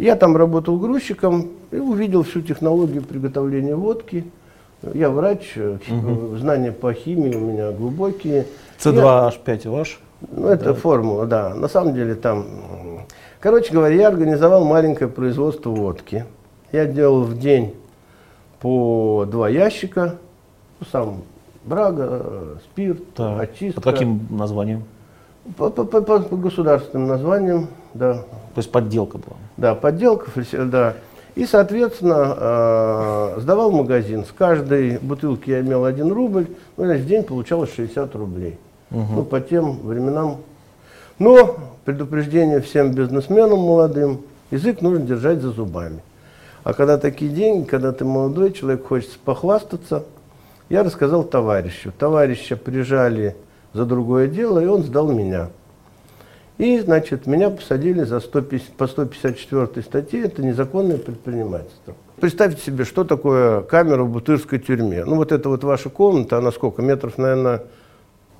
Я 0.00 0.16
там 0.16 0.34
работал 0.36 0.78
грузчиком 0.78 1.48
и 1.70 1.76
увидел 1.76 2.22
всю 2.22 2.40
технологию 2.40 3.02
приготовления 3.02 3.76
водки. 3.76 4.24
Я 4.94 5.10
врач, 5.10 5.52
э, 5.56 5.76
знания 6.38 6.72
по 6.72 6.94
химии 6.94 7.34
у 7.36 7.40
меня 7.40 7.70
глубокие. 7.72 8.46
Я- 8.82 8.92
С2H5 8.92 9.68
ваш? 9.68 10.00
ну, 10.32 10.46
это 10.48 10.72
формула, 10.74 11.26
да. 11.26 11.54
На 11.54 11.68
самом 11.68 11.94
деле 11.94 12.14
там... 12.14 12.46
Короче 13.40 13.72
говоря, 13.74 13.94
я 13.94 14.08
организовал 14.08 14.64
маленькое 14.64 15.10
производство 15.10 15.68
водки. 15.70 16.24
Я 16.72 16.86
делал 16.86 17.22
в 17.24 17.38
день 17.38 17.74
по 18.60 19.26
два 19.30 19.50
ящика. 19.50 20.16
Ну, 20.80 20.86
сам 20.90 21.16
брага, 21.66 22.06
э, 22.10 22.56
спирт, 22.64 23.14
Так. 23.14 23.38
очистка. 23.40 23.82
Под 23.82 23.92
каким 23.92 24.26
названием? 24.30 24.84
По, 25.56 25.70
по- 25.70 25.84
по- 25.84 26.00
по- 26.02 26.36
государственным 26.36 27.08
названиям, 27.08 27.68
да. 27.94 28.14
То 28.14 28.58
есть 28.58 28.70
подделка 28.70 29.18
была. 29.18 29.36
Да, 29.56 29.74
подделка, 29.74 30.30
да. 30.52 30.94
И, 31.34 31.46
соответственно, 31.46 32.36
э, 33.36 33.40
сдавал 33.40 33.70
магазин. 33.70 34.24
С 34.24 34.32
каждой 34.36 34.98
бутылки 34.98 35.50
я 35.50 35.60
имел 35.60 35.84
1 35.84 36.12
рубль, 36.12 36.46
ну, 36.76 36.84
значит, 36.84 37.04
в 37.04 37.08
день 37.08 37.22
получалось 37.22 37.70
60 37.74 38.14
рублей. 38.14 38.58
Ну, 38.90 39.22
по 39.22 39.40
тем 39.40 39.78
временам. 39.86 40.38
Но 41.20 41.56
предупреждение 41.84 42.60
всем 42.60 42.92
бизнесменам 42.92 43.60
молодым, 43.60 44.22
язык 44.50 44.82
нужно 44.82 45.06
держать 45.06 45.40
за 45.40 45.50
зубами. 45.52 46.00
А 46.64 46.74
когда 46.74 46.98
такие 46.98 47.30
деньги, 47.30 47.64
когда 47.66 47.92
ты 47.92 48.04
молодой, 48.04 48.52
человек 48.52 48.86
хочется 48.86 49.16
похвастаться, 49.24 50.04
я 50.68 50.82
рассказал 50.82 51.22
товарищу. 51.22 51.92
Товарища 51.96 52.56
прижали 52.56 53.36
за 53.72 53.84
другое 53.84 54.28
дело, 54.28 54.58
и 54.58 54.66
он 54.66 54.82
сдал 54.82 55.10
меня. 55.12 55.50
И, 56.58 56.78
значит, 56.78 57.26
меня 57.26 57.50
посадили 57.50 58.02
за 58.02 58.20
150, 58.20 58.72
по 58.74 58.86
154 58.86 59.82
статье, 59.82 60.24
это 60.24 60.42
незаконное 60.42 60.98
предпринимательство. 60.98 61.94
Представьте 62.20 62.60
себе, 62.60 62.84
что 62.84 63.04
такое 63.04 63.62
камера 63.62 64.02
в 64.02 64.10
бутырской 64.10 64.58
тюрьме. 64.58 65.04
Ну, 65.04 65.16
вот 65.16 65.32
это 65.32 65.48
вот 65.48 65.64
ваша 65.64 65.88
комната, 65.88 66.36
она 66.36 66.52
сколько, 66.52 66.82
метров, 66.82 67.16
наверное, 67.16 67.62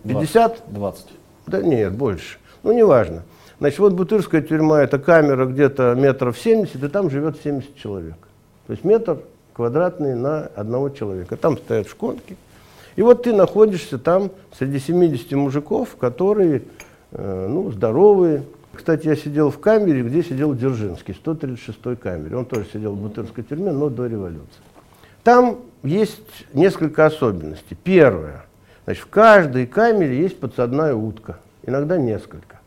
50? 0.05 0.65
20. 0.69 1.07
Да 1.47 1.63
нет, 1.63 1.95
больше. 1.95 2.39
Ну, 2.63 2.73
неважно. 2.73 3.23
Значит, 3.59 3.79
вот 3.79 3.93
Бутырская 3.93 4.41
тюрьма, 4.41 4.83
это 4.83 4.99
камера 4.99 5.45
где-то 5.45 5.95
метров 5.95 6.39
70, 6.39 6.83
и 6.83 6.89
там 6.89 7.11
живет 7.11 7.37
70 7.43 7.77
человек. 7.77 8.17
То 8.67 8.73
есть 8.73 8.85
метр 8.85 9.19
квадратный 9.53 10.15
на 10.15 10.47
одного 10.57 10.89
человека. 10.89 11.37
Там 11.37 11.59
стоят 11.59 11.87
шконки. 11.87 12.37
И 12.97 13.03
вот 13.03 13.23
ты 13.23 13.33
находишься 13.33 13.99
там 13.99 14.31
среди 14.57 14.79
70 14.79 15.33
мужиков, 15.33 15.97
которые, 15.97 16.63
э, 17.13 17.47
ну, 17.49 17.71
здоровые. 17.71 18.45
Кстати, 18.73 19.07
я 19.07 19.17
сидел 19.17 19.51
в 19.51 19.59
камере, 19.59 20.03
где 20.03 20.23
сидел 20.23 20.55
Дзержинский, 20.55 21.17
136-й 21.25 21.97
камере. 21.97 22.37
Он 22.37 22.45
тоже 22.45 22.67
сидел 22.73 22.93
в 22.93 23.01
Бутырской 23.01 23.45
тюрьме, 23.45 23.73
но 23.73 23.89
до 23.89 24.07
революции. 24.07 24.63
Там 25.23 25.59
есть 25.83 26.47
несколько 26.53 27.07
особенностей. 27.07 27.77
Первое. 27.83 28.45
Значит, 28.85 29.05
в 29.05 29.09
каждой 29.09 29.67
камере 29.67 30.21
есть 30.21 30.39
подсадная 30.41 30.95
утка, 30.95 31.39
иногда 31.65 31.97
несколько. 31.97 32.61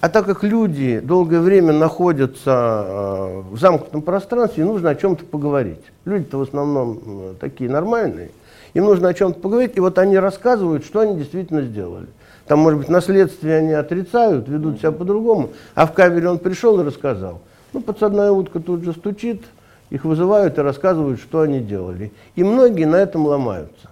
А 0.00 0.08
так 0.08 0.26
как 0.26 0.44
люди 0.44 1.00
долгое 1.00 1.40
время 1.40 1.72
находятся 1.72 2.84
э, 2.86 3.42
в 3.50 3.58
замкнутом 3.58 4.02
пространстве, 4.02 4.64
нужно 4.64 4.90
о 4.90 4.94
чем-то 4.94 5.24
поговорить. 5.24 5.80
Люди-то 6.04 6.38
в 6.38 6.42
основном 6.42 7.00
э, 7.04 7.34
такие 7.40 7.70
нормальные. 7.70 8.30
Им 8.76 8.84
нужно 8.84 9.08
о 9.08 9.14
чем-то 9.14 9.40
поговорить, 9.40 9.72
и 9.76 9.80
вот 9.80 9.96
они 9.96 10.18
рассказывают, 10.18 10.84
что 10.84 11.00
они 11.00 11.16
действительно 11.16 11.62
сделали. 11.62 12.08
Там, 12.46 12.58
может 12.58 12.78
быть, 12.78 12.90
наследствие 12.90 13.56
они 13.56 13.72
отрицают, 13.72 14.48
ведут 14.48 14.80
себя 14.80 14.92
по-другому, 14.92 15.48
а 15.74 15.86
в 15.86 15.94
камере 15.94 16.28
он 16.28 16.38
пришел 16.38 16.78
и 16.78 16.84
рассказал. 16.84 17.40
Ну, 17.72 17.80
подсадная 17.80 18.30
утка 18.32 18.60
тут 18.60 18.84
же 18.84 18.92
стучит, 18.92 19.44
их 19.88 20.04
вызывают 20.04 20.58
и 20.58 20.60
рассказывают, 20.60 21.20
что 21.20 21.40
они 21.40 21.60
делали. 21.60 22.12
И 22.34 22.44
многие 22.44 22.84
на 22.84 22.96
этом 22.96 23.24
ломаются. 23.24 23.88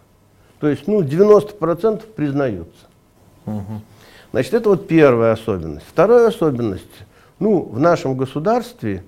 То 0.61 0.69
есть, 0.69 0.87
ну, 0.87 1.01
90% 1.01 2.03
признаются. 2.15 2.85
Значит, 4.33 4.53
это 4.53 4.69
вот 4.69 4.87
первая 4.87 5.33
особенность. 5.33 5.87
Вторая 5.89 6.29
особенность, 6.29 6.85
ну, 7.39 7.63
в 7.63 7.81
нашем 7.81 8.19
государстве 8.19 9.03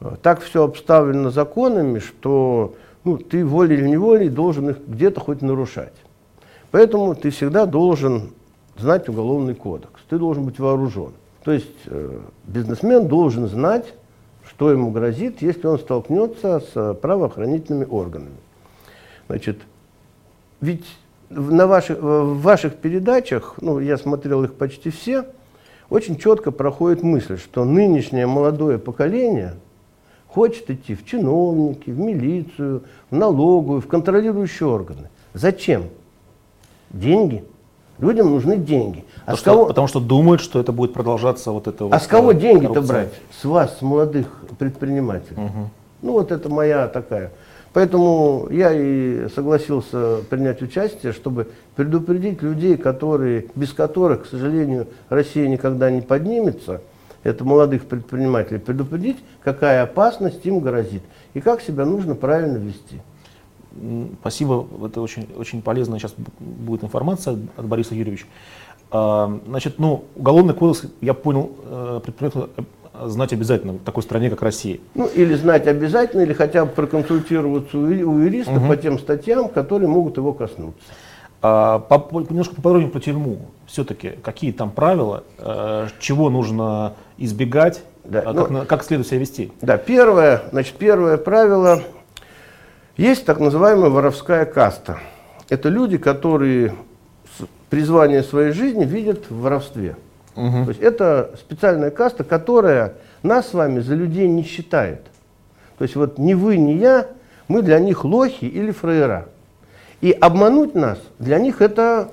э, 0.00 0.16
так 0.20 0.42
все 0.42 0.64
обставлено 0.64 1.30
законами, 1.30 2.00
что 2.00 2.74
ну, 3.06 3.18
ты 3.18 3.44
волей 3.44 3.76
или 3.76 3.88
неволей 3.88 4.28
должен 4.28 4.70
их 4.70 4.78
где-то 4.84 5.20
хоть 5.20 5.40
нарушать. 5.40 5.94
Поэтому 6.72 7.14
ты 7.14 7.30
всегда 7.30 7.64
должен 7.64 8.32
знать 8.76 9.08
уголовный 9.08 9.54
кодекс, 9.54 10.00
ты 10.10 10.18
должен 10.18 10.44
быть 10.44 10.58
вооружен. 10.58 11.12
То 11.44 11.52
есть 11.52 11.70
э, 11.86 12.18
бизнесмен 12.48 13.06
должен 13.06 13.46
знать, 13.46 13.94
что 14.48 14.72
ему 14.72 14.90
грозит, 14.90 15.40
если 15.40 15.68
он 15.68 15.78
столкнется 15.78 16.58
с 16.58 16.72
э, 16.74 16.94
правоохранительными 16.94 17.86
органами. 17.88 18.36
Значит, 19.28 19.60
ведь 20.60 20.84
на 21.30 21.68
ваших, 21.68 22.00
в 22.00 22.40
ваших 22.40 22.74
передачах, 22.74 23.54
ну, 23.60 23.78
я 23.78 23.98
смотрел 23.98 24.42
их 24.42 24.54
почти 24.54 24.90
все, 24.90 25.26
очень 25.90 26.16
четко 26.16 26.50
проходит 26.50 27.04
мысль, 27.04 27.38
что 27.38 27.64
нынешнее 27.64 28.26
молодое 28.26 28.80
поколение 28.80 29.54
хочет 30.36 30.70
идти 30.70 30.94
в 30.94 31.06
чиновники, 31.06 31.88
в 31.88 31.98
милицию, 31.98 32.82
в 33.10 33.16
налоговую, 33.16 33.80
в 33.80 33.86
контролирующие 33.86 34.68
органы. 34.68 35.08
Зачем? 35.32 35.84
Деньги. 36.90 37.42
Людям 37.98 38.28
нужны 38.28 38.58
деньги. 38.58 39.02
А 39.24 39.32
Потому 39.32 39.36
с 39.36 39.40
что, 39.40 39.50
кого, 39.50 39.66
потому 39.66 39.86
что 39.88 40.00
думают, 40.00 40.42
что 40.42 40.60
это 40.60 40.72
будет 40.72 40.92
продолжаться 40.92 41.52
вот 41.52 41.66
это 41.66 41.84
а 41.84 41.88
вот, 41.88 42.02
с 42.02 42.06
кого 42.06 42.32
э, 42.32 42.34
деньги-то 42.34 42.82
брать? 42.82 43.14
С 43.40 43.46
вас, 43.46 43.78
с 43.78 43.80
молодых 43.80 44.26
предпринимателей. 44.58 45.38
Ну 46.02 46.12
вот 46.12 46.30
это 46.30 46.50
моя 46.50 46.86
такая. 46.88 47.32
Поэтому 47.72 48.48
я 48.50 48.72
и 48.74 49.28
согласился 49.34 50.18
принять 50.28 50.60
участие, 50.60 51.12
чтобы 51.12 51.48
предупредить 51.76 52.42
людей, 52.42 52.76
которые, 52.76 53.46
без 53.54 53.72
которых, 53.72 54.24
к 54.24 54.26
сожалению, 54.26 54.86
Россия 55.08 55.48
никогда 55.48 55.90
не 55.90 56.02
поднимется, 56.02 56.82
это 57.26 57.44
молодых 57.44 57.86
предпринимателей, 57.86 58.58
предупредить, 58.58 59.16
какая 59.42 59.82
опасность 59.82 60.44
им 60.46 60.60
грозит 60.60 61.02
и 61.34 61.40
как 61.40 61.60
себя 61.60 61.84
нужно 61.84 62.14
правильно 62.14 62.56
вести. 62.56 63.00
Спасибо, 64.20 64.66
это 64.86 65.00
очень, 65.00 65.28
очень 65.36 65.60
полезная 65.60 65.98
сейчас 65.98 66.14
будет 66.38 66.84
информация 66.84 67.38
от 67.56 67.66
Бориса 67.66 67.94
Юрьевича. 67.94 68.26
А, 68.90 69.38
Значит, 69.46 69.78
ну, 69.78 70.04
уголовный 70.14 70.54
кодекс, 70.54 70.84
я 71.00 71.12
понял, 71.12 71.52
э, 71.64 72.00
предпринимателю 72.02 72.50
э, 72.56 73.08
знать 73.08 73.32
обязательно 73.32 73.74
в 73.74 73.78
такой 73.80 74.02
стране, 74.02 74.30
как 74.30 74.40
Россия. 74.42 74.78
Ну, 74.94 75.06
или 75.06 75.34
знать 75.34 75.66
обязательно, 75.66 76.22
или 76.22 76.32
хотя 76.32 76.64
бы 76.64 76.72
проконсультироваться 76.72 77.76
у, 77.76 77.86
юриста 77.86 78.60
по 78.60 78.76
тем 78.76 78.98
статьям, 78.98 79.48
которые 79.48 79.88
могут 79.88 80.16
его 80.16 80.32
коснуться. 80.32 80.80
А, 81.42 81.78
по- 81.78 82.20
немножко 82.20 82.54
поподробнее 82.56 82.90
про 82.90 83.00
тюрьму. 83.00 83.38
Все-таки 83.66 84.10
какие 84.22 84.52
там 84.52 84.70
правила, 84.70 85.24
э, 85.38 85.88
чего 86.00 86.30
нужно 86.30 86.94
избегать, 87.18 87.82
Да, 88.04 88.22
а 88.24 88.32
ну- 88.32 88.40
как, 88.42 88.50
на- 88.50 88.64
как 88.66 88.84
следует 88.84 89.06
себя 89.08 89.18
вести? 89.18 89.52
Да, 89.60 89.76
первое, 89.76 90.42
значит, 90.52 90.74
первое 90.76 91.16
правило. 91.18 91.82
Есть 92.96 93.26
так 93.26 93.38
называемая 93.40 93.90
воровская 93.90 94.44
каста. 94.46 94.98
Это 95.48 95.68
люди, 95.68 95.98
которые 95.98 96.74
призвание 97.68 98.22
своей 98.22 98.52
жизни 98.52 98.84
видят 98.84 99.30
в 99.30 99.40
воровстве. 99.40 99.96
То 100.34 100.64
есть 100.68 100.80
это 100.80 101.32
специальная 101.38 101.90
каста, 101.90 102.22
которая 102.24 102.94
нас 103.22 103.48
с 103.48 103.54
вами 103.54 103.80
за 103.80 103.94
людей 103.94 104.28
не 104.28 104.42
считает. 104.44 105.02
То 105.78 105.82
есть 105.84 105.96
вот 105.96 106.18
ни 106.18 106.34
вы, 106.34 106.56
ни 106.58 106.72
я, 106.72 107.06
мы 107.48 107.62
для 107.62 107.78
них 107.78 108.04
лохи 108.04 108.44
или 108.44 108.70
фраера. 108.70 109.28
И 110.00 110.12
обмануть 110.12 110.74
нас 110.74 110.98
для 111.18 111.38
них 111.38 111.60
это 111.62 112.12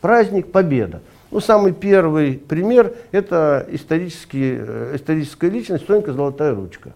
праздник 0.00 0.50
победа. 0.50 1.00
Ну, 1.30 1.40
самый 1.40 1.72
первый 1.72 2.34
пример– 2.34 2.94
это 3.12 3.66
э, 3.68 3.74
историческая 3.74 5.50
личность 5.50 5.86
Сонька 5.86 6.12
Золотая 6.12 6.54
Ручка. 6.54 6.92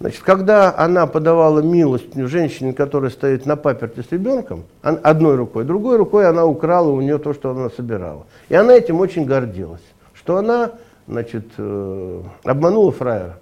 Значит, 0.00 0.22
когда 0.22 0.72
она 0.76 1.08
подавала 1.08 1.58
милость 1.58 2.14
женщине, 2.14 2.72
которая 2.72 3.10
стоит 3.10 3.46
на 3.46 3.56
паперте 3.56 4.02
с 4.02 4.12
ребенком, 4.12 4.64
одной 4.82 5.34
рукой, 5.34 5.64
другой 5.64 5.96
рукой 5.96 6.28
она 6.28 6.46
украла 6.46 6.90
у 6.90 7.00
нее 7.00 7.18
то, 7.18 7.34
что 7.34 7.50
она 7.50 7.68
собирала. 7.70 8.26
И 8.48 8.54
она 8.54 8.74
этим 8.74 9.00
очень 9.00 9.24
гордилась, 9.24 9.82
что 10.14 10.36
она 10.36 10.72
значит, 11.08 11.46
э, 11.56 12.22
обманула 12.44 12.92
фраера. 12.92 13.40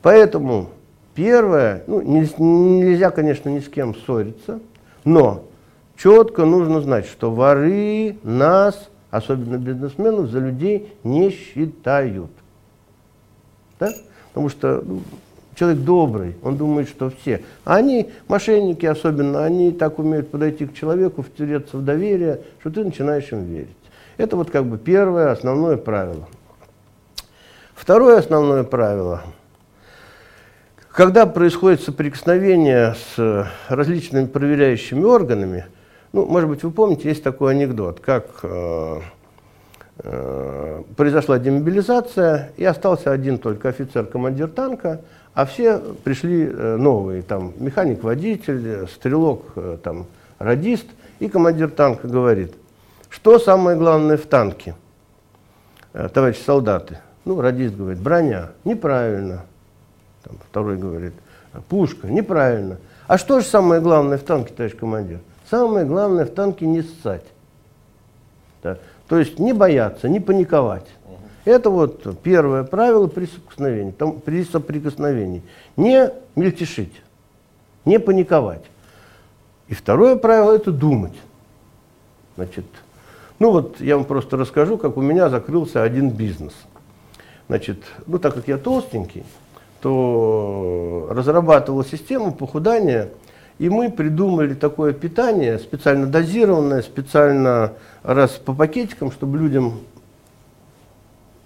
Поэтому 0.00 0.68
первое, 1.16 1.82
ну, 1.88 2.02
не- 2.02 2.28
нельзя, 2.38 3.10
конечно, 3.10 3.48
ни 3.48 3.58
с 3.58 3.68
кем 3.68 3.96
ссориться, 3.96 4.60
но 5.04 5.44
четко 5.96 6.44
нужно 6.44 6.82
знать, 6.82 7.06
что 7.06 7.32
воры 7.32 8.18
нас, 8.22 8.88
особенно 9.10 9.56
бизнесменов, 9.56 10.28
за 10.28 10.38
людей 10.38 10.92
не 11.02 11.30
считают. 11.30 12.30
Да? 13.80 13.92
Потому 14.28 14.50
что 14.50 14.82
ну, 14.84 15.00
человек 15.54 15.80
добрый, 15.80 16.36
он 16.42 16.58
думает, 16.58 16.88
что 16.88 17.10
все. 17.10 17.42
А 17.64 17.76
они, 17.76 18.10
мошенники 18.28 18.84
особенно, 18.84 19.44
они 19.44 19.72
так 19.72 19.98
умеют 19.98 20.30
подойти 20.30 20.66
к 20.66 20.74
человеку, 20.74 21.22
втереться 21.22 21.78
в 21.78 21.84
доверие, 21.84 22.42
что 22.60 22.70
ты 22.70 22.84
начинаешь 22.84 23.32
им 23.32 23.44
верить. 23.44 23.76
Это 24.18 24.36
вот 24.36 24.50
как 24.50 24.66
бы 24.66 24.76
первое, 24.76 25.32
основное 25.32 25.78
правило. 25.78 26.28
Второе 27.74 28.18
основное 28.18 28.64
правило. 28.64 29.22
Когда 30.96 31.26
происходит 31.26 31.82
соприкосновение 31.82 32.94
с 32.94 33.50
различными 33.68 34.24
проверяющими 34.24 35.04
органами, 35.04 35.66
ну, 36.14 36.24
может 36.24 36.48
быть, 36.48 36.62
вы 36.62 36.70
помните, 36.70 37.10
есть 37.10 37.22
такой 37.22 37.52
анекдот, 37.52 38.00
как 38.00 38.24
э, 38.42 39.00
э, 39.98 40.82
произошла 40.96 41.38
демобилизация, 41.38 42.50
и 42.56 42.64
остался 42.64 43.12
один 43.12 43.36
только 43.36 43.68
офицер-командир 43.68 44.48
танка, 44.48 45.02
а 45.34 45.44
все 45.44 45.80
пришли 46.02 46.48
э, 46.50 46.76
новые, 46.78 47.20
там, 47.20 47.52
механик-водитель, 47.58 48.88
стрелок, 48.88 49.52
э, 49.56 49.76
там, 49.82 50.06
радист, 50.38 50.86
и 51.18 51.28
командир 51.28 51.68
танка 51.68 52.08
говорит, 52.08 52.54
что 53.10 53.38
самое 53.38 53.76
главное 53.76 54.16
в 54.16 54.24
танке, 54.24 54.74
э, 55.92 56.08
товарищи 56.08 56.40
солдаты? 56.40 57.00
Ну, 57.26 57.38
радист 57.38 57.76
говорит, 57.76 58.00
броня, 58.00 58.52
неправильно. 58.64 59.44
Там, 60.26 60.38
второй 60.50 60.76
говорит, 60.76 61.14
пушка, 61.68 62.08
неправильно. 62.08 62.78
А 63.06 63.18
что 63.18 63.40
же 63.40 63.46
самое 63.46 63.80
главное 63.80 64.18
в 64.18 64.22
танке, 64.22 64.52
товарищ 64.52 64.76
командир? 64.76 65.20
Самое 65.48 65.86
главное 65.86 66.24
в 66.24 66.30
танке 66.30 66.66
не 66.66 66.82
ссать. 66.82 67.24
Да. 68.62 68.78
То 69.06 69.18
есть 69.18 69.38
не 69.38 69.52
бояться, 69.52 70.08
не 70.08 70.18
паниковать. 70.18 70.86
Это 71.44 71.70
вот 71.70 72.18
первое 72.22 72.64
правило 72.64 73.06
при 73.06 73.26
соприкосновении. 73.26 73.92
Там, 73.92 74.20
при 74.20 74.44
соприкосновении. 74.44 75.42
Не 75.76 76.10
мельтешить, 76.34 77.00
не 77.84 78.00
паниковать. 78.00 78.64
И 79.68 79.74
второе 79.74 80.16
правило– 80.16 80.52
это 80.56 80.72
думать. 80.72 81.14
Значит, 82.34 82.64
ну 83.38 83.52
вот 83.52 83.80
я 83.80 83.96
вам 83.96 84.04
просто 84.04 84.36
расскажу, 84.36 84.76
как 84.76 84.96
у 84.96 85.02
меня 85.02 85.28
закрылся 85.28 85.84
один 85.84 86.10
бизнес. 86.10 86.54
Значит, 87.46 87.78
ну 88.08 88.18
так 88.18 88.34
как 88.34 88.48
я 88.48 88.58
толстенький, 88.58 89.24
то 89.80 91.08
разрабатывал 91.10 91.84
систему 91.84 92.32
похудания– 92.32 93.10
и 93.58 93.70
мы 93.70 93.90
придумали 93.90 94.54
такое 94.54 94.92
питание, 94.92 95.58
специально 95.58 96.06
дозированное, 96.06 96.82
специально 96.82 97.72
раз 98.02 98.32
по 98.32 98.52
пакетикам, 98.52 99.10
чтобы 99.10 99.38
людям, 99.38 99.80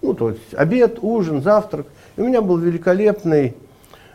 ну, 0.03 0.15
то 0.15 0.31
есть 0.31 0.55
обед, 0.55 0.99
ужин, 1.03 1.41
завтрак. 1.41 1.87
И 2.17 2.21
у 2.21 2.27
меня 2.27 2.43
был 2.43 2.57
великолепный 2.57 3.55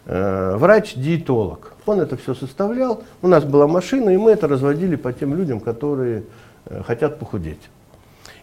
э, 0.05 0.55
врач-диетолог. 0.57 1.73
Он 1.85 2.01
это 2.01 2.17
все 2.17 2.33
составлял. 2.33 3.03
У 3.21 3.27
нас 3.29 3.45
была 3.45 3.65
машина, 3.65 4.09
и 4.09 4.17
мы 4.17 4.31
это 4.31 4.49
разводили 4.49 4.97
по 4.97 5.13
тем 5.13 5.33
людям, 5.33 5.61
которые 5.61 6.23
э, 6.65 6.83
хотят 6.83 7.17
похудеть. 7.17 7.61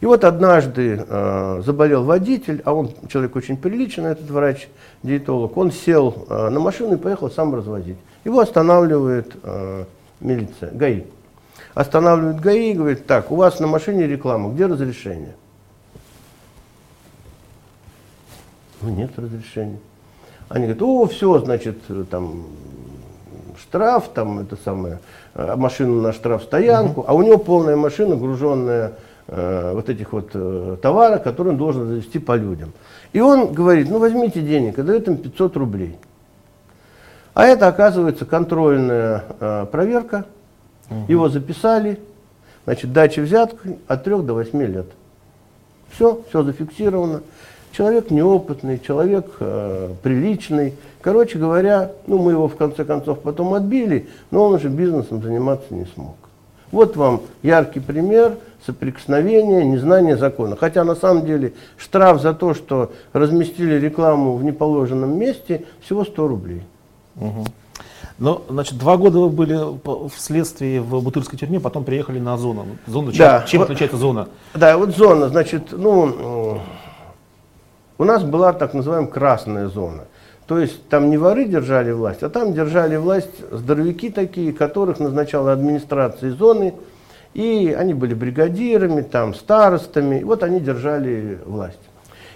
И 0.02 0.04
вот 0.04 0.24
однажды 0.24 1.06
э, 1.08 1.62
заболел 1.64 2.02
водитель, 2.02 2.60
а 2.64 2.74
он 2.74 2.90
человек 3.08 3.36
очень 3.36 3.56
приличный, 3.56 4.10
этот 4.10 4.28
врач-диетолог. 4.30 5.56
Он 5.56 5.70
сел 5.70 6.26
э, 6.28 6.48
на 6.48 6.58
машину 6.58 6.94
и 6.94 6.96
поехал 6.96 7.30
сам 7.30 7.54
развозить. 7.54 7.98
Его 8.24 8.40
останавливает 8.40 9.32
э, 9.44 9.84
милиция, 10.18 10.72
ГАИ. 10.72 11.04
Останавливает 11.74 12.40
ГАИ 12.40 12.72
и 12.72 12.74
говорит, 12.74 13.06
так, 13.06 13.30
у 13.30 13.36
вас 13.36 13.60
на 13.60 13.68
машине 13.68 14.08
реклама, 14.08 14.50
где 14.52 14.66
разрешение? 14.66 15.36
Ну, 18.80 18.90
нет 18.90 19.16
разрешения. 19.16 19.78
Они 20.48 20.64
говорят, 20.64 20.82
о, 20.82 21.06
все, 21.06 21.38
значит, 21.38 21.78
там, 22.10 22.46
штраф, 23.56 24.08
там, 24.12 24.40
это 24.40 24.56
самое, 24.64 24.98
э, 25.34 25.54
машину 25.54 26.00
на 26.00 26.12
штраф 26.12 26.42
стоянку, 26.42 27.02
угу. 27.02 27.08
а 27.08 27.14
у 27.14 27.22
него 27.22 27.38
полная 27.38 27.76
машина, 27.76 28.16
груженная 28.16 28.94
э, 29.32 29.72
вот 29.74 29.88
этих 29.88 30.12
вот 30.12 30.30
э, 30.34 30.76
товара, 30.80 31.18
которые 31.18 31.52
он 31.52 31.58
должен 31.58 31.88
завести 31.88 32.18
по 32.18 32.36
людям. 32.36 32.72
И 33.12 33.20
он 33.20 33.52
говорит, 33.52 33.88
ну 33.90 33.98
возьмите 33.98 34.40
денег 34.40 34.78
и 34.78 34.82
дает 34.82 35.08
им 35.08 35.16
500 35.16 35.56
рублей. 35.56 35.98
А 37.34 37.46
это, 37.46 37.66
оказывается, 37.66 38.26
контрольная 38.26 39.24
э, 39.40 39.66
проверка. 39.70 40.26
Угу. 40.90 41.04
Его 41.08 41.28
записали. 41.28 41.98
Значит, 42.64 42.92
дача 42.92 43.22
взятки 43.22 43.78
от 43.88 44.04
3 44.04 44.22
до 44.22 44.34
8 44.34 44.62
лет. 44.62 44.86
Все, 45.90 46.22
все 46.28 46.42
зафиксировано. 46.42 47.22
Человек 47.72 48.10
неопытный, 48.10 48.78
человек 48.78 49.26
э, 49.40 49.94
приличный. 50.02 50.74
Короче 51.00 51.38
говоря, 51.38 51.92
ну, 52.06 52.18
мы 52.18 52.32
его 52.32 52.48
в 52.48 52.56
конце 52.56 52.84
концов 52.84 53.20
потом 53.20 53.54
отбили, 53.54 54.08
но 54.30 54.44
он 54.44 54.54
уже 54.54 54.68
бизнесом 54.68 55.22
заниматься 55.22 55.74
не 55.74 55.86
смог. 55.86 56.16
Вот 56.72 56.96
вам 56.96 57.20
яркий 57.42 57.80
пример 57.80 58.38
соприкосновения, 58.66 59.64
незнания 59.64 60.16
закона. 60.16 60.56
Хотя 60.56 60.84
на 60.84 60.94
самом 60.94 61.26
деле 61.26 61.52
штраф 61.76 62.20
за 62.20 62.32
то, 62.32 62.54
что 62.54 62.92
разместили 63.12 63.74
рекламу 63.74 64.36
в 64.36 64.44
неположенном 64.44 65.16
месте, 65.18 65.66
всего 65.82 66.04
100 66.04 66.28
рублей. 66.28 66.62
Угу. 67.16 67.44
Ну, 68.18 68.42
значит, 68.48 68.78
два 68.78 68.96
года 68.96 69.18
вы 69.18 69.28
были 69.28 69.54
в 69.54 70.12
следствии 70.16 70.78
в 70.78 71.02
Бутырской 71.02 71.38
тюрьме, 71.38 71.60
потом 71.60 71.84
приехали 71.84 72.18
на 72.20 72.36
зону. 72.38 72.66
Зона, 72.86 73.12
да, 73.12 73.40
чем, 73.40 73.48
чем 73.48 73.60
вот, 73.60 73.64
отличается 73.64 73.96
зона? 73.96 74.28
Да, 74.54 74.78
вот 74.78 74.96
зона, 74.96 75.28
значит, 75.28 75.72
ну, 75.72 76.60
у 77.98 78.04
нас 78.04 78.22
была 78.22 78.52
так 78.52 78.74
называемая 78.74 79.10
красная 79.10 79.68
зона. 79.68 80.04
То 80.52 80.58
есть 80.58 80.86
там 80.90 81.08
не 81.08 81.16
воры 81.16 81.46
держали 81.46 81.92
власть, 81.92 82.22
а 82.22 82.28
там 82.28 82.52
держали 82.52 82.96
власть 82.96 83.30
здоровяки 83.50 84.10
такие, 84.10 84.52
которых 84.52 85.00
назначала 85.00 85.50
администрация 85.50 86.32
зоны, 86.32 86.74
и 87.32 87.74
они 87.74 87.94
были 87.94 88.12
бригадирами, 88.12 89.00
там, 89.00 89.34
старостами, 89.34 90.22
вот 90.22 90.42
они 90.42 90.60
держали 90.60 91.38
власть. 91.46 91.78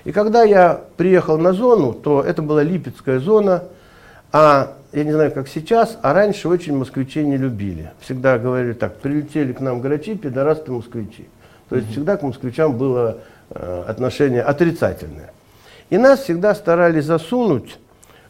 И 0.05 0.13
когда 0.13 0.45
я 0.45 0.81
приехал 0.97 1.37
на 1.37 1.53
зону, 1.53 1.93
то 1.93 2.23
это 2.23 2.41
была 2.41 2.63
Липецкая 2.63 3.19
зона, 3.19 3.65
а 4.33 4.73
я 4.95 5.05
не 5.05 5.13
знаю, 5.13 5.31
как 5.31 5.47
сейчас, 5.47 5.99
а 6.01 6.15
раньше 6.15 6.49
очень 6.49 6.75
москвичей 6.75 7.27
не 7.27 7.37
любили. 7.37 7.91
Всегда 8.01 8.39
говорили 8.39 8.73
так, 8.73 8.97
прилетели 8.97 9.53
к 9.53 9.61
нам 9.61 9.83
грачи, 9.83 10.15
пидорасты 10.15 10.73
москвичи. 10.73 11.29
То 11.69 11.77
есть 11.77 11.91
всегда 11.91 12.17
к 12.17 12.23
москвичам 12.23 12.79
было 12.79 13.19
э, 13.51 13.85
отношение 13.87 14.41
отрицательное. 14.41 15.35
И 15.91 15.99
нас 15.99 16.21
всегда 16.21 16.55
старались 16.55 17.05
засунуть 17.05 17.77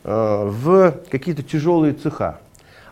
в 0.07 0.95
какие-то 1.11 1.43
тяжелые 1.43 1.93
цеха. 1.93 2.39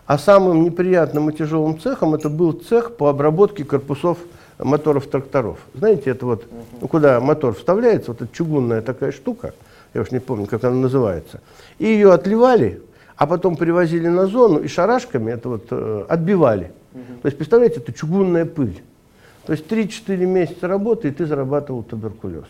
А 0.05 0.17
самым 0.17 0.63
неприятным 0.63 1.29
и 1.29 1.33
тяжелым 1.33 1.79
цехом 1.79 2.13
это 2.13 2.29
был 2.29 2.51
цех 2.51 2.95
по 2.95 3.09
обработке 3.09 3.63
корпусов 3.63 4.17
моторов 4.59 5.07
тракторов. 5.07 5.57
Знаете, 5.73 6.11
это 6.11 6.25
вот, 6.25 6.45
ну, 6.81 6.87
куда 6.87 7.19
мотор 7.19 7.53
вставляется, 7.55 8.11
вот 8.11 8.21
эта 8.21 8.33
чугунная 8.33 8.81
такая 8.81 9.11
штука, 9.11 9.53
я 9.93 10.01
уж 10.01 10.11
не 10.11 10.19
помню, 10.19 10.45
как 10.45 10.63
она 10.63 10.75
называется, 10.75 11.41
и 11.79 11.85
ее 11.85 12.13
отливали, 12.13 12.81
а 13.15 13.27
потом 13.27 13.55
привозили 13.55 14.07
на 14.07 14.27
зону 14.27 14.59
и 14.59 14.67
шарашками 14.67 15.31
это 15.31 15.49
вот 15.49 15.67
э, 15.71 16.05
отбивали. 16.09 16.71
Угу. 16.93 17.21
То 17.21 17.25
есть, 17.27 17.37
представляете, 17.37 17.79
это 17.79 17.93
чугунная 17.93 18.45
пыль. 18.45 18.81
То 19.45 19.53
есть 19.53 19.67
3-4 19.67 20.17
месяца 20.25 20.67
работы, 20.67 21.07
и 21.07 21.11
ты 21.11 21.25
зарабатывал 21.25 21.83
туберкулез. 21.83 22.45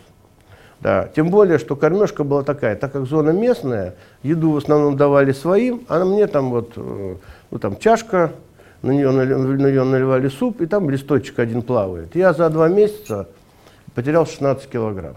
Да. 0.82 1.10
Тем 1.16 1.30
более, 1.30 1.58
что 1.58 1.76
кормежка 1.76 2.24
была 2.24 2.44
такая, 2.44 2.76
так 2.76 2.92
как 2.92 3.06
зона 3.06 3.32
местная, 3.32 3.96
еду 4.24 4.52
в 4.52 4.58
основном 4.58 4.98
давали 4.98 5.32
своим, 5.32 5.86
а 5.88 6.04
мне 6.04 6.28
там 6.28 6.52
вот, 6.52 6.74
э, 6.76 7.16
ну 7.52 7.60
там 7.60 7.78
чашка, 7.78 8.32
на 8.82 8.92
нее, 8.92 9.10
на 9.12 9.68
нее 9.68 9.84
наливали 9.84 10.28
суп, 10.28 10.62
и 10.62 10.66
там 10.68 10.90
листочек 10.90 11.40
один 11.40 11.62
плавает. 11.62 12.16
Я 12.16 12.34
за 12.34 12.50
два 12.50 12.68
месяца 12.68 13.28
потерял 13.96 14.28
16 14.28 14.70
килограмм. 14.70 15.16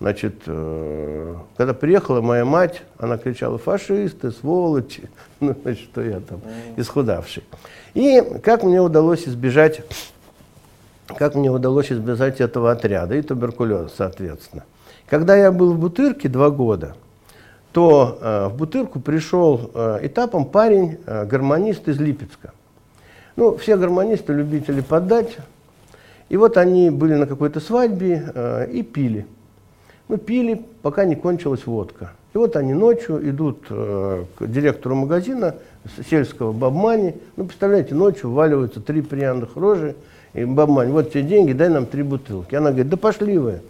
Значит, 0.00 0.34
э, 0.46 1.34
когда 1.56 1.74
приехала 1.74 2.20
моя 2.20 2.44
мать, 2.44 2.82
она 2.98 3.18
кричала, 3.18 3.58
фашисты, 3.58 4.30
сволочи, 4.30 5.10
ну, 5.40 5.54
значит, 5.62 5.84
что 5.84 6.02
я 6.02 6.20
там, 6.20 6.40
исхудавший. 6.76 7.42
И 7.94 8.22
как 8.42 8.62
мне 8.62 8.80
удалось 8.80 9.26
избежать, 9.26 9.82
как 11.16 11.34
мне 11.34 11.50
удалось 11.50 11.90
избежать 11.90 12.40
этого 12.40 12.70
отряда 12.70 13.14
и 13.14 13.22
туберкулеза, 13.22 13.90
соответственно. 13.96 14.64
Когда 15.08 15.36
я 15.36 15.52
был 15.52 15.72
в 15.72 15.78
Бутырке 15.78 16.28
два 16.28 16.50
года, 16.50 16.94
то 17.72 18.18
э, 18.20 18.48
в 18.48 18.56
Бутырку 18.56 19.00
пришел 19.00 19.70
э, 19.74 20.00
этапом 20.02 20.44
парень, 20.44 20.98
э, 21.06 21.24
гармонист 21.24 21.88
из 21.88 21.98
Липецка. 21.98 22.52
Ну, 23.36 23.56
все 23.56 23.76
гармонисты 23.76 24.32
любители 24.32 24.80
поддать. 24.80 25.36
И 26.28 26.36
вот 26.36 26.56
они 26.56 26.90
были 26.90 27.14
на 27.14 27.26
какой-то 27.26 27.60
свадьбе 27.60 28.32
э, 28.34 28.70
и 28.70 28.82
пили. 28.82 29.26
Мы 30.08 30.18
пили, 30.18 30.62
пока 30.82 31.04
не 31.04 31.14
кончилась 31.14 31.66
водка. 31.66 32.12
И 32.34 32.38
вот 32.38 32.56
они 32.56 32.74
ночью 32.74 33.28
идут 33.30 33.66
э, 33.70 34.24
к 34.38 34.46
директору 34.46 34.94
магазина 34.94 35.54
сельского 36.10 36.52
Бабмани. 36.52 37.14
Ну, 37.36 37.44
представляете, 37.44 37.94
ночью 37.94 38.30
вваливаются 38.30 38.80
три 38.80 39.02
пьяных 39.02 39.56
рожи. 39.56 39.94
И 40.34 40.44
Бабмани, 40.44 40.92
вот 40.92 41.12
тебе 41.12 41.22
деньги, 41.22 41.52
дай 41.52 41.68
нам 41.68 41.86
три 41.86 42.02
бутылки. 42.02 42.54
Она 42.54 42.70
говорит, 42.70 42.88
да 42.88 42.96
пошли 42.96 43.38
вы. 43.38 43.60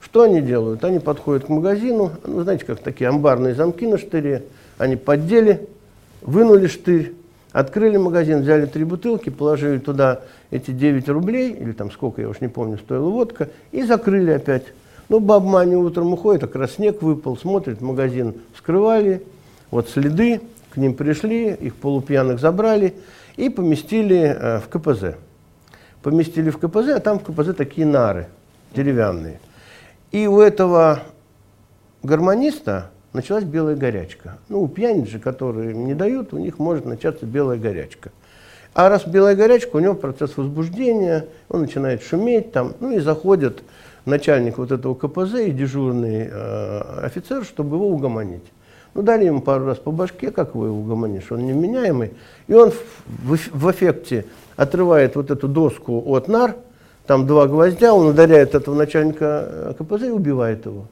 Что 0.00 0.22
они 0.22 0.40
делают? 0.40 0.84
Они 0.84 0.98
подходят 0.98 1.44
к 1.44 1.48
магазину, 1.48 2.12
ну, 2.24 2.42
знаете, 2.42 2.64
как 2.64 2.78
такие 2.80 3.08
амбарные 3.08 3.54
замки 3.54 3.86
на 3.86 3.98
штыре. 3.98 4.44
Они 4.78 4.96
поддели, 4.96 5.68
вынули 6.22 6.66
штырь, 6.68 7.14
открыли 7.52 7.96
магазин, 7.96 8.42
взяли 8.42 8.66
три 8.66 8.84
бутылки, 8.84 9.30
положили 9.30 9.78
туда 9.78 10.20
эти 10.50 10.70
9 10.70 11.08
рублей, 11.08 11.52
или 11.52 11.72
там 11.72 11.90
сколько, 11.90 12.20
я 12.20 12.28
уж 12.28 12.40
не 12.40 12.48
помню, 12.48 12.78
стоила 12.78 13.08
водка, 13.08 13.48
и 13.72 13.82
закрыли 13.82 14.30
опять. 14.30 14.64
Ну, 15.08 15.20
баба 15.20 15.46
Маня 15.46 15.78
утром 15.78 16.12
уходит, 16.12 16.42
а 16.42 16.46
как 16.46 16.56
раз 16.56 16.72
снег 16.72 17.02
выпал, 17.02 17.36
смотрит, 17.36 17.80
магазин 17.80 18.34
вскрывали, 18.54 19.22
вот 19.70 19.88
следы, 19.88 20.40
к 20.70 20.76
ним 20.76 20.94
пришли, 20.94 21.54
их 21.54 21.74
полупьяных 21.76 22.38
забрали 22.38 22.94
и 23.36 23.48
поместили 23.48 24.36
э, 24.38 24.60
в 24.60 24.68
КПЗ. 24.68 25.16
Поместили 26.06 26.50
в 26.50 26.58
КПЗ, 26.58 26.90
а 26.90 27.00
там 27.00 27.18
в 27.18 27.24
КПЗ 27.24 27.52
такие 27.52 27.84
нары 27.84 28.28
деревянные. 28.72 29.40
И 30.12 30.28
у 30.28 30.38
этого 30.38 31.00
гармониста 32.04 32.92
началась 33.12 33.42
белая 33.42 33.74
горячка. 33.74 34.38
Ну, 34.48 34.62
у 34.62 34.68
пьяниц 34.68 35.08
же, 35.08 35.18
которые 35.18 35.74
не 35.74 35.94
дают, 35.94 36.32
у 36.32 36.38
них 36.38 36.60
может 36.60 36.84
начаться 36.84 37.26
белая 37.26 37.58
горячка. 37.58 38.12
А 38.72 38.88
раз 38.88 39.04
белая 39.04 39.34
горячка, 39.34 39.74
у 39.74 39.80
него 39.80 39.94
процесс 39.94 40.36
возбуждения, 40.36 41.26
он 41.48 41.62
начинает 41.62 42.04
шуметь 42.04 42.52
там, 42.52 42.74
ну 42.78 42.92
и 42.92 43.00
заходит 43.00 43.64
начальник 44.04 44.58
вот 44.58 44.70
этого 44.70 44.94
КПЗ 44.94 45.40
и 45.46 45.50
дежурный 45.50 46.28
э, 46.30 47.00
офицер, 47.02 47.44
чтобы 47.44 47.78
его 47.78 47.88
угомонить. 47.88 48.44
Ну, 48.96 49.02
дали 49.02 49.26
ему 49.26 49.42
пару 49.42 49.66
раз 49.66 49.76
по 49.76 49.90
башке, 49.90 50.30
как 50.30 50.54
его 50.54 50.68
угомонишь, 50.68 51.30
он 51.30 51.46
невменяемый. 51.46 52.14
И 52.46 52.54
он 52.54 52.70
в, 52.70 52.82
в, 53.06 53.36
в 53.52 53.70
эффекте 53.70 54.24
отрывает 54.56 55.16
вот 55.16 55.30
эту 55.30 55.48
доску 55.48 56.02
от 56.14 56.28
нар, 56.28 56.56
там 57.06 57.26
два 57.26 57.46
гвоздя, 57.46 57.92
он 57.92 58.06
ударяет 58.06 58.54
этого 58.54 58.74
начальника 58.74 59.76
КПЗ 59.78 60.04
и 60.04 60.10
убивает 60.10 60.64
его. 60.64 60.86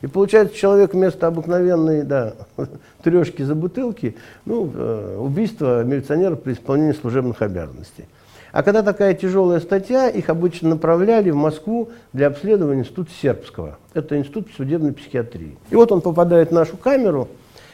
И 0.00 0.06
получается, 0.06 0.56
человек 0.56 0.94
вместо 0.94 1.26
обыкновенной 1.26 2.04
да, 2.04 2.32
трешки 3.02 3.42
за 3.42 3.54
бутылки, 3.54 4.16
ну, 4.46 4.70
э, 4.74 5.18
убийство 5.20 5.84
милиционера 5.84 6.36
при 6.36 6.54
исполнении 6.54 6.92
служебных 6.92 7.42
обязанностей. 7.42 8.06
А 8.56 8.62
когда 8.62 8.82
такая 8.82 9.12
тяжелая 9.12 9.60
статья, 9.60 10.08
их 10.08 10.30
обычно 10.30 10.70
направляли 10.70 11.28
в 11.28 11.36
Москву 11.36 11.90
для 12.14 12.28
обследования 12.28 12.80
Института 12.80 13.10
Сербского. 13.20 13.76
Это 13.92 14.16
Институт 14.16 14.48
судебной 14.56 14.94
психиатрии. 14.94 15.58
И 15.68 15.74
вот 15.74 15.92
он 15.92 16.00
попадает 16.00 16.48
в 16.48 16.54
нашу 16.54 16.78
камеру, 16.78 17.28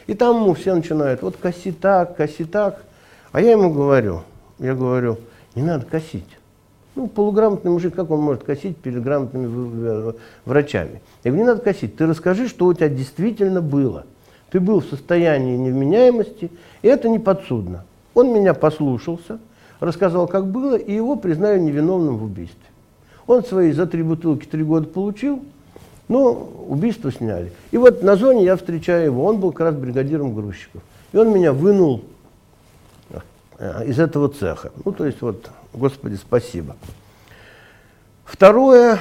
и 0.07 0.13
там 0.13 0.41
ему 0.41 0.53
все 0.55 0.75
начинают, 0.75 1.21
вот 1.21 1.37
коси 1.37 1.71
так, 1.71 2.17
коси 2.17 2.43
так. 2.43 2.83
А 3.31 3.39
я 3.39 3.51
ему 3.51 3.71
говорю, 3.71 4.23
я 4.59 4.75
говорю, 4.75 5.19
не 5.55 5.61
надо 5.61 5.85
косить. 5.85 6.27
Ну, 6.95 7.07
полуграмотный 7.07 7.71
мужик, 7.71 7.95
как 7.95 8.11
он 8.11 8.19
может 8.19 8.43
косить 8.43 8.75
перед 8.75 9.01
грамотными 9.01 10.13
врачами? 10.43 11.01
Я 11.23 11.31
говорю, 11.31 11.45
не 11.45 11.49
надо 11.49 11.61
косить, 11.61 11.95
ты 11.95 12.05
расскажи, 12.05 12.49
что 12.49 12.65
у 12.65 12.73
тебя 12.73 12.89
действительно 12.89 13.61
было. 13.61 14.03
Ты 14.51 14.59
был 14.59 14.81
в 14.81 14.85
состоянии 14.87 15.55
невменяемости, 15.55 16.51
и 16.81 16.87
это 16.89 17.07
не 17.07 17.19
подсудно. 17.19 17.85
Он 18.15 18.33
меня 18.33 18.53
послушался, 18.53 19.39
рассказал, 19.83 20.27
как 20.27 20.47
было, 20.47 20.75
и 20.75 20.93
его 20.93 21.15
признали 21.15 21.59
невиновным 21.59 22.17
в 22.17 22.23
убийстве. 22.23 22.57
Он 23.27 23.43
свои 23.43 23.71
за 23.71 23.85
три 23.85 24.03
бутылки 24.03 24.45
три 24.45 24.63
года 24.63 24.87
получил, 24.87 25.43
но 26.07 26.31
убийство 26.67 27.11
сняли. 27.11 27.51
И 27.71 27.77
вот 27.77 28.03
на 28.03 28.15
зоне 28.15 28.43
я 28.43 28.55
встречаю 28.57 29.05
его, 29.05 29.25
он 29.25 29.39
был 29.39 29.51
как 29.51 29.67
раз 29.67 29.75
бригадиром 29.75 30.33
грузчиков. 30.33 30.81
И 31.11 31.17
он 31.17 31.31
меня 31.31 31.53
вынул 31.53 32.03
э, 33.57 33.85
из 33.85 33.99
этого 33.99 34.29
цеха. 34.29 34.71
Ну, 34.83 34.91
то 34.91 35.05
есть 35.05 35.21
вот 35.21 35.49
Господи, 35.73 36.15
спасибо. 36.15 36.75
Второе, 38.25 38.99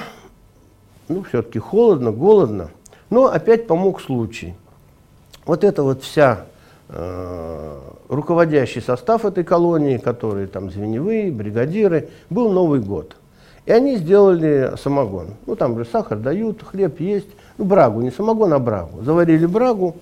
ну, 1.09 1.23
все-таки 1.23 1.59
холодно, 1.59 2.13
голодно, 2.13 2.71
но 3.11 3.27
опять 3.27 3.67
помог 3.67 4.01
случай. 4.01 4.55
Вот 5.45 5.65
это 5.65 5.83
вот 5.83 6.03
вся 6.03 6.47
руководящий 8.09 8.83
состав 8.83 9.25
этой 9.25 9.45
колонии, 9.45 9.97
которые 9.97 10.47
там 10.47 10.71
звеневые, 10.71 11.33
бригадиры, 11.33 12.09
был 12.29 12.51
Новый 12.51 12.81
год. 12.81 13.17
И 13.65 13.73
они 13.73 13.97
сделали 13.97 14.73
самогон. 14.77 15.29
Ну, 15.47 15.57
там 15.57 15.79
же 15.79 15.85
сахар 15.85 16.19
дают, 16.19 16.63
хлеб 16.63 17.01
есть. 17.01 17.29
Ну, 17.59 17.65
брагу, 17.65 18.01
не 18.01 18.11
самогон, 18.11 18.53
а 18.53 18.59
брагу. 18.59 19.03
Заварили 19.03 19.47
брагу, 19.47 19.97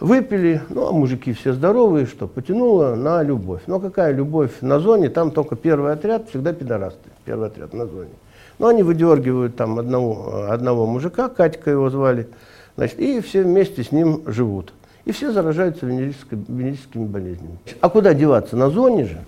Выпили, 0.00 0.60
ну 0.68 0.88
а 0.88 0.92
мужики 0.92 1.32
все 1.32 1.54
здоровые, 1.54 2.04
что 2.04 2.28
потянуло 2.28 2.94
на 2.94 3.22
любовь. 3.22 3.62
Но 3.66 3.80
какая 3.80 4.12
любовь 4.12 4.50
на 4.60 4.78
зоне, 4.78 5.08
там 5.08 5.30
только 5.30 5.56
первый 5.56 5.92
отряд, 5.92 6.28
всегда 6.28 6.52
пидорасты, 6.52 7.08
первый 7.24 7.48
отряд 7.48 7.72
на 7.72 7.86
зоне. 7.86 8.10
Но 8.58 8.68
они 8.68 8.82
выдергивают 8.82 9.56
там 9.56 9.78
одного, 9.78 10.48
одного 10.50 10.86
мужика, 10.86 11.28
Катька 11.28 11.70
его 11.70 11.88
звали, 11.88 12.28
значит, 12.76 12.98
и 12.98 13.20
все 13.20 13.42
вместе 13.42 13.82
с 13.82 13.92
ним 13.92 14.22
живут. 14.26 14.72
И 15.04 15.12
все 15.12 15.32
заражаются 15.32 15.86
венерическими 15.86 17.04
болезнями. 17.04 17.58
А 17.80 17.88
куда 17.88 18.12
деваться? 18.12 18.56
На 18.56 18.70
зоне 18.70 19.04
же. 19.04 19.24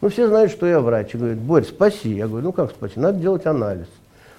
Ну, 0.00 0.08
все 0.08 0.28
знают, 0.28 0.50
что 0.50 0.66
я 0.66 0.80
врач. 0.80 1.14
И 1.14 1.18
говорят, 1.18 1.38
Борь, 1.38 1.64
спаси. 1.64 2.10
Я 2.10 2.28
говорю, 2.28 2.46
ну 2.46 2.52
как 2.52 2.70
спаси? 2.70 2.98
Надо 2.98 3.18
делать 3.18 3.46
анализ. 3.46 3.88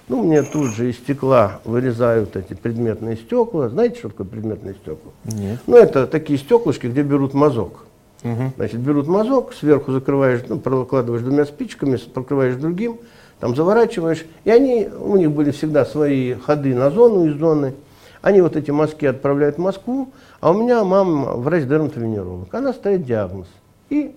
Ну, 0.08 0.22
мне 0.22 0.42
тут 0.42 0.70
же 0.70 0.90
из 0.90 0.96
стекла 0.96 1.60
вырезают 1.64 2.34
эти 2.36 2.54
предметные 2.54 3.16
стекла. 3.16 3.68
Знаете, 3.68 3.98
что 3.98 4.08
такое 4.08 4.26
предметные 4.26 4.74
стекла? 4.74 5.12
Нет. 5.24 5.60
Ну, 5.66 5.76
это 5.76 6.06
такие 6.06 6.38
стеклышки, 6.38 6.86
где 6.86 7.02
берут 7.02 7.34
мазок. 7.34 7.84
Угу. 8.24 8.52
Значит, 8.56 8.80
берут 8.80 9.06
мазок, 9.06 9.52
сверху 9.52 9.92
закрываешь, 9.92 10.40
ну, 10.48 10.58
прокладываешь 10.58 11.22
двумя 11.22 11.44
спичками, 11.44 11.96
прокрываешь 11.96 12.56
другим, 12.56 12.98
там 13.38 13.54
заворачиваешь. 13.54 14.24
И 14.44 14.50
они, 14.50 14.88
у 14.88 15.16
них 15.16 15.30
были 15.30 15.50
всегда 15.50 15.84
свои 15.84 16.34
ходы 16.34 16.74
на 16.74 16.90
зону 16.90 17.26
из 17.26 17.38
зоны. 17.38 17.74
Они 18.20 18.40
вот 18.40 18.56
эти 18.56 18.70
мазки 18.70 19.06
отправляют 19.06 19.56
в 19.56 19.60
Москву, 19.60 20.10
а 20.40 20.50
у 20.50 20.54
меня 20.54 20.82
мама 20.84 21.32
врач-дерматовенеролог. 21.34 22.52
Она 22.52 22.72
ставит 22.72 23.04
диагноз 23.04 23.46
и 23.90 24.14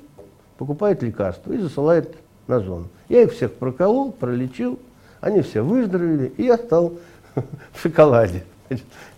покупает 0.58 1.04
лекарства 1.04 1.54
и 1.54 1.58
засылает 1.58 2.16
на 2.48 2.60
зону. 2.60 2.88
Я 3.10 3.24
их 3.24 3.34
всех 3.34 3.54
проколол, 3.54 4.12
пролечил, 4.12 4.80
они 5.20 5.42
все 5.42 5.62
выздоровели, 5.62 6.34
и 6.38 6.44
я 6.44 6.58
стал 6.58 6.94
в 7.36 7.82
шоколаде. 7.82 8.44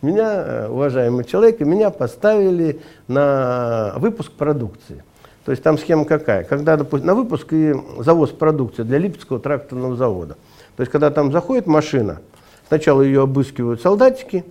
Меня, 0.02 0.44
э, 0.46 0.68
уважаемый 0.68 1.24
человек, 1.26 1.60
меня 1.60 1.90
поставили 1.92 2.82
на 3.08 3.94
выпуск 3.98 4.32
продукции. 4.32 5.04
То 5.46 5.52
есть 5.52 5.64
там 5.64 5.78
схема 5.78 6.06
какая? 6.06 6.44
Когда, 6.44 6.78
допустим, 6.78 7.08
на 7.08 7.16
выпуск 7.16 7.52
и 7.52 7.74
завоз 8.00 8.32
продукции 8.32 8.84
для 8.84 8.98
Липецкого 8.98 9.40
тракторного 9.40 9.96
завода. 9.96 10.38
То 10.76 10.82
есть 10.82 10.92
когда 10.92 11.12
там 11.12 11.32
заходит 11.32 11.68
машина, 11.68 12.20
сначала 12.68 13.02
ее 13.02 13.24
обыскивают 13.24 13.82
солдатики, 13.82 14.46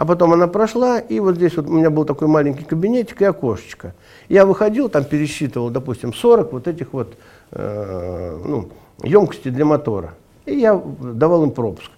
а 0.00 0.06
потом 0.06 0.32
она 0.32 0.46
прошла, 0.46 0.98
и 0.98 1.20
вот 1.20 1.34
здесь 1.34 1.58
вот 1.58 1.66
у 1.66 1.72
меня 1.72 1.90
был 1.90 2.06
такой 2.06 2.26
маленький 2.26 2.64
кабинетик 2.64 3.20
и 3.20 3.26
окошечко. 3.26 3.92
Я 4.30 4.46
выходил, 4.46 4.88
там 4.88 5.04
пересчитывал, 5.04 5.68
допустим, 5.68 6.14
40 6.14 6.54
вот 6.54 6.68
этих 6.68 6.94
вот 6.94 7.12
э, 7.52 8.38
ну, 8.42 8.70
емкостей 9.02 9.50
для 9.50 9.66
мотора. 9.66 10.14
И 10.46 10.54
я 10.54 10.80
давал 11.02 11.44
им 11.44 11.50
пропуск. 11.50 11.90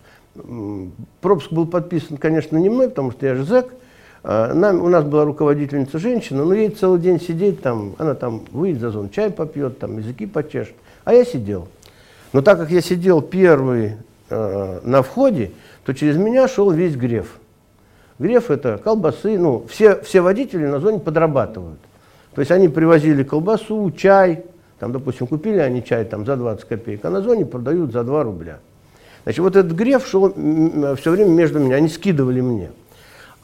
Пропуск 1.21 1.53
был 1.53 1.65
подписан, 1.65 2.17
конечно, 2.17 2.57
не 2.57 2.71
мной, 2.71 2.88
потому 2.88 3.12
что 3.12 3.25
я 3.25 3.37
же 3.37 3.45
зэк. 3.45 3.73
А, 4.25 4.53
нам, 4.53 4.83
у 4.83 4.88
нас 4.88 5.05
была 5.05 5.25
руководительница 5.25 6.01
женщина, 6.01 6.45
но 6.45 6.55
ей 6.55 6.71
целый 6.71 6.99
день 6.99 7.21
сидеть 7.21 7.62
там, 7.62 7.95
она 7.99 8.17
там 8.17 8.43
выйдет 8.51 8.81
за 8.81 8.91
зону, 8.91 9.11
чай 9.11 9.31
попьет, 9.31 9.79
там 9.79 9.99
языки 9.99 10.27
почешет. 10.27 10.75
А 11.05 11.15
я 11.15 11.25
сидел. 11.25 11.69
Но 12.33 12.43
так 12.43 12.59
как 12.59 12.73
я 12.73 12.81
сидел 12.81 13.23
первый 13.23 13.93
э, 14.29 14.81
на 14.83 15.03
входе, 15.03 15.53
то 15.85 15.95
через 15.95 16.17
меня 16.17 16.49
шел 16.49 16.73
весь 16.73 16.97
Греф. 16.97 17.38
Греф 18.18 18.51
это 18.51 18.79
колбасы, 18.83 19.38
ну, 19.38 19.64
все, 19.68 20.01
все 20.03 20.20
водители 20.20 20.66
на 20.66 20.81
зоне 20.81 21.01
подрабатывают. 21.01 21.79
То 22.35 22.40
есть 22.40 22.51
они 22.51 22.68
привозили 22.68 23.22
колбасу, 23.22 23.90
чай, 23.90 24.44
там, 24.79 24.92
допустим, 24.92 25.27
купили 25.27 25.59
они 25.59 25.85
чай 25.85 26.05
там, 26.05 26.25
за 26.27 26.37
20 26.37 26.64
копеек, 26.64 27.05
а 27.05 27.11
на 27.11 27.20
зоне 27.20 27.46
продают 27.46 27.92
за 27.92 28.05
2 28.05 28.22
рубля. 28.22 28.59
Значит, 29.25 29.40
вот 29.40 29.57
этот 29.57 29.72
греф 29.72 30.07
шел 30.07 30.33
все 30.96 31.11
время 31.11 31.31
между 31.31 31.59
меня, 31.59 31.77
они 31.77 31.88
скидывали 31.88 32.40
мне. 32.40 32.70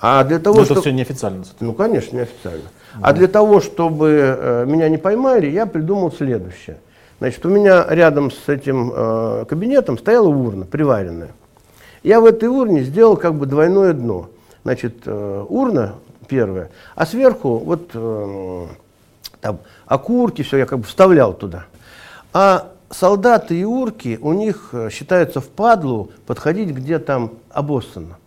А 0.00 0.22
для 0.24 0.38
того, 0.38 0.58
Но 0.58 0.64
чтобы... 0.64 0.80
это 0.80 0.88
все 0.88 0.96
неофициально. 0.96 1.44
Ну, 1.60 1.72
конечно, 1.72 2.16
неофициально. 2.16 2.62
Mm. 2.62 3.00
А 3.02 3.12
для 3.12 3.26
того, 3.26 3.60
чтобы 3.60 4.36
э, 4.38 4.64
меня 4.66 4.88
не 4.88 4.96
поймали, 4.96 5.48
я 5.48 5.66
придумал 5.66 6.12
следующее. 6.12 6.78
Значит, 7.18 7.44
у 7.44 7.48
меня 7.48 7.84
рядом 7.88 8.30
с 8.30 8.48
этим 8.48 8.92
э, 8.94 9.44
кабинетом 9.48 9.98
стояла 9.98 10.28
урна, 10.28 10.66
приваренная. 10.66 11.30
Я 12.04 12.20
в 12.20 12.26
этой 12.26 12.48
урне 12.48 12.84
сделал 12.84 13.16
как 13.16 13.34
бы 13.34 13.46
двойное 13.46 13.92
дно. 13.92 14.30
Значит, 14.64 15.02
э, 15.06 15.44
урна 15.48 15.94
первая, 16.28 16.70
а 16.94 17.06
сверху 17.06 17.58
вот 17.58 17.90
э, 17.94 18.66
там 19.40 19.58
окурки, 19.86 20.42
все 20.42 20.58
я 20.58 20.66
как 20.66 20.80
бы 20.80 20.84
вставлял 20.84 21.32
туда. 21.32 21.66
А 22.32 22.72
солдаты 22.90 23.58
и 23.58 23.64
урки, 23.64 24.18
у 24.20 24.32
них 24.32 24.70
э, 24.72 24.90
считается 24.90 25.40
впадлу 25.40 26.10
подходить, 26.26 26.70
где 26.70 26.98
там 26.98 27.32
обоссано. 27.50 28.18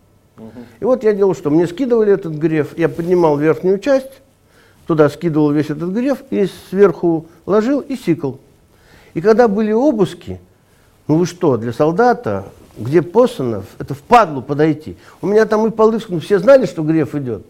И 0.80 0.84
вот 0.84 1.04
я 1.04 1.12
делал 1.12 1.34
что? 1.34 1.50
Мне 1.50 1.66
скидывали 1.66 2.12
этот 2.12 2.32
греф, 2.32 2.76
я 2.76 2.88
поднимал 2.88 3.36
верхнюю 3.36 3.78
часть, 3.78 4.22
туда 4.86 5.08
скидывал 5.08 5.52
весь 5.52 5.70
этот 5.70 5.90
греф 5.90 6.22
и 6.30 6.48
сверху 6.70 7.26
ложил 7.46 7.80
и 7.80 7.96
сикал. 7.96 8.38
И 9.14 9.20
когда 9.20 9.46
были 9.46 9.72
обыски, 9.72 10.40
ну 11.08 11.16
вы 11.16 11.26
что, 11.26 11.56
для 11.56 11.72
солдата, 11.72 12.44
где 12.76 13.02
посано, 13.02 13.62
это 13.78 13.94
впадлу 13.94 14.42
подойти. 14.42 14.96
У 15.20 15.26
меня 15.26 15.46
там 15.46 15.66
и 15.66 15.70
полы, 15.70 15.98
ну, 16.08 16.20
все 16.20 16.38
знали, 16.38 16.66
что 16.66 16.82
греф 16.82 17.14
идет. 17.14 17.44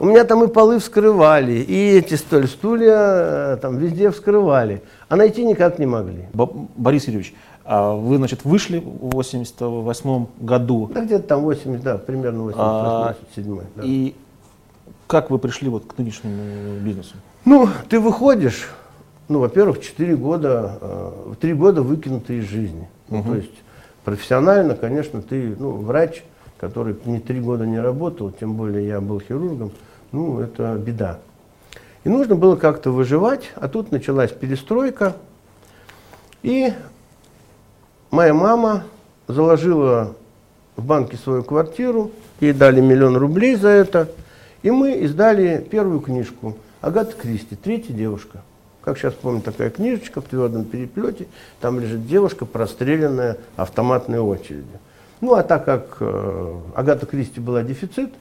У 0.00 0.06
меня 0.06 0.24
там 0.24 0.42
и 0.44 0.48
полы 0.48 0.78
вскрывали, 0.78 1.52
и 1.52 1.98
эти 1.98 2.14
столь, 2.14 2.48
стулья 2.48 2.96
э, 2.96 3.58
там 3.60 3.76
везде 3.76 4.10
вскрывали, 4.10 4.82
а 5.08 5.16
найти 5.16 5.44
никак 5.44 5.78
не 5.78 5.86
могли. 5.86 6.24
Борис 6.32 7.06
Юрьевич, 7.06 7.34
А 7.64 7.94
вы, 7.94 8.16
значит, 8.16 8.44
вышли 8.44 8.78
в 8.78 9.10
88 9.10 10.26
году. 10.40 10.90
Да 10.92 11.04
где-то 11.04 11.28
там 11.28 11.42
80, 11.42 11.82
да, 11.82 11.98
примерно 11.98 12.44
88 12.44 13.60
да. 13.76 13.82
И 13.84 14.14
как 15.06 15.30
вы 15.30 15.38
пришли 15.38 15.68
вот 15.68 15.84
к 15.84 15.98
нынешнему 15.98 16.80
бизнесу? 16.80 17.14
Ну, 17.44 17.68
ты 17.88 18.00
выходишь, 18.00 18.68
ну, 19.28 19.40
во-первых, 19.40 19.80
4 19.80 20.16
года, 20.16 20.78
э, 20.80 21.34
3 21.40 21.54
года 21.54 21.82
выкинуты 21.82 22.38
из 22.38 22.44
жизни. 22.44 22.88
Ну, 23.08 23.22
то 23.22 23.34
есть 23.34 23.54
профессионально, 24.04 24.74
конечно, 24.74 25.22
ты, 25.22 25.54
ну, 25.58 25.72
врач, 25.72 26.22
который 26.58 26.96
не 27.04 27.20
3 27.20 27.40
года 27.40 27.66
не 27.66 27.80
работал, 27.80 28.30
тем 28.30 28.54
более 28.54 28.86
я 28.86 29.00
был 29.00 29.20
хирургом, 29.20 29.72
ну, 30.12 30.40
это 30.40 30.74
беда. 30.74 31.18
И 32.04 32.08
нужно 32.08 32.34
было 32.34 32.56
как-то 32.56 32.90
выживать, 32.90 33.50
а 33.56 33.68
тут 33.68 33.92
началась 33.92 34.30
перестройка, 34.30 35.16
и 36.42 36.72
моя 38.10 38.34
мама 38.34 38.84
заложила 39.26 40.14
в 40.76 40.84
банке 40.84 41.16
свою 41.16 41.42
квартиру, 41.42 42.10
ей 42.40 42.52
дали 42.52 42.80
миллион 42.80 43.16
рублей 43.16 43.56
за 43.56 43.68
это, 43.68 44.08
и 44.62 44.70
мы 44.70 44.92
издали 44.92 45.66
первую 45.70 46.00
книжку 46.00 46.56
«Агата 46.80 47.14
Кристи. 47.16 47.56
Третья 47.56 47.92
девушка». 47.92 48.42
Как 48.88 48.96
сейчас 48.96 49.12
помню, 49.12 49.42
такая 49.42 49.68
книжечка 49.68 50.22
в 50.22 50.24
твердом 50.24 50.64
переплете, 50.64 51.26
там 51.60 51.78
лежит 51.78 52.06
девушка, 52.06 52.46
простреленная 52.46 53.36
автоматной 53.54 54.18
очередью. 54.18 54.78
Ну, 55.20 55.34
а 55.34 55.42
так 55.42 55.66
как 55.66 55.98
э, 56.00 56.54
Агата 56.74 57.04
Кристи 57.04 57.38
была 57.38 57.62
дефицит, 57.62 58.14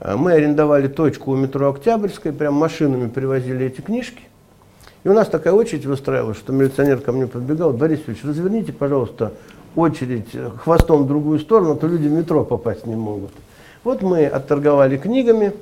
э, 0.00 0.16
мы 0.16 0.32
арендовали 0.32 0.88
точку 0.88 1.32
у 1.32 1.36
метро 1.36 1.68
Октябрьской, 1.68 2.32
прям 2.32 2.54
машинами 2.54 3.10
привозили 3.10 3.66
эти 3.66 3.82
книжки. 3.82 4.22
И 5.02 5.10
у 5.10 5.12
нас 5.12 5.28
такая 5.28 5.52
очередь 5.52 5.84
выстраивалась, 5.84 6.38
что 6.38 6.54
милиционер 6.54 7.00
ко 7.00 7.12
мне 7.12 7.26
подбегал, 7.26 7.74
Борис 7.74 8.00
Ильич, 8.06 8.24
разверните, 8.24 8.72
пожалуйста, 8.72 9.34
очередь 9.76 10.30
э, 10.32 10.48
хвостом 10.62 11.02
в 11.02 11.06
другую 11.06 11.40
сторону, 11.40 11.72
а 11.72 11.76
то 11.76 11.86
люди 11.86 12.08
в 12.08 12.12
метро 12.12 12.42
попасть 12.42 12.86
не 12.86 12.96
могут. 12.96 13.32
Вот 13.82 14.00
мы 14.00 14.24
отторговали 14.24 14.96
книгами. 14.96 15.52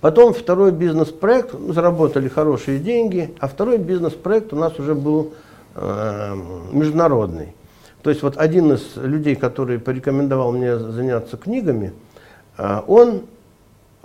Потом 0.00 0.32
второй 0.32 0.70
бизнес-проект, 0.70 1.54
ну, 1.58 1.72
заработали 1.72 2.28
хорошие 2.28 2.78
деньги, 2.78 3.34
а 3.40 3.48
второй 3.48 3.78
бизнес-проект 3.78 4.52
у 4.52 4.56
нас 4.56 4.78
уже 4.78 4.94
был 4.94 5.32
э, 5.74 6.36
международный. 6.72 7.54
То 8.02 8.10
есть 8.10 8.22
вот 8.22 8.36
один 8.36 8.72
из 8.72 8.96
людей, 8.96 9.34
который 9.34 9.80
порекомендовал 9.80 10.52
мне 10.52 10.78
заняться 10.78 11.36
книгами, 11.36 11.92
э, 12.56 12.80
он 12.86 13.22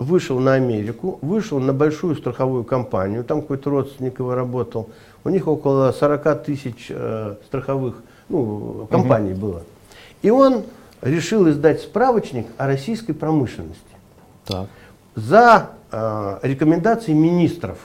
вышел 0.00 0.40
на 0.40 0.54
Америку, 0.54 1.20
вышел 1.22 1.60
на 1.60 1.72
большую 1.72 2.16
страховую 2.16 2.64
компанию, 2.64 3.22
там 3.22 3.40
какой-то 3.40 3.70
родственник 3.70 4.18
его 4.18 4.34
работал, 4.34 4.90
у 5.22 5.28
них 5.28 5.46
около 5.46 5.92
40 5.92 6.42
тысяч 6.42 6.86
э, 6.88 7.36
страховых 7.46 8.02
ну, 8.28 8.88
компаний 8.90 9.32
угу. 9.32 9.40
было. 9.40 9.62
И 10.22 10.30
он 10.30 10.64
решил 11.02 11.48
издать 11.48 11.82
справочник 11.82 12.46
о 12.56 12.66
российской 12.66 13.12
промышленности. 13.12 13.80
Так. 14.44 14.66
За 15.14 15.70
э, 15.94 16.38
рекомендации 16.42 17.12
министров. 17.12 17.78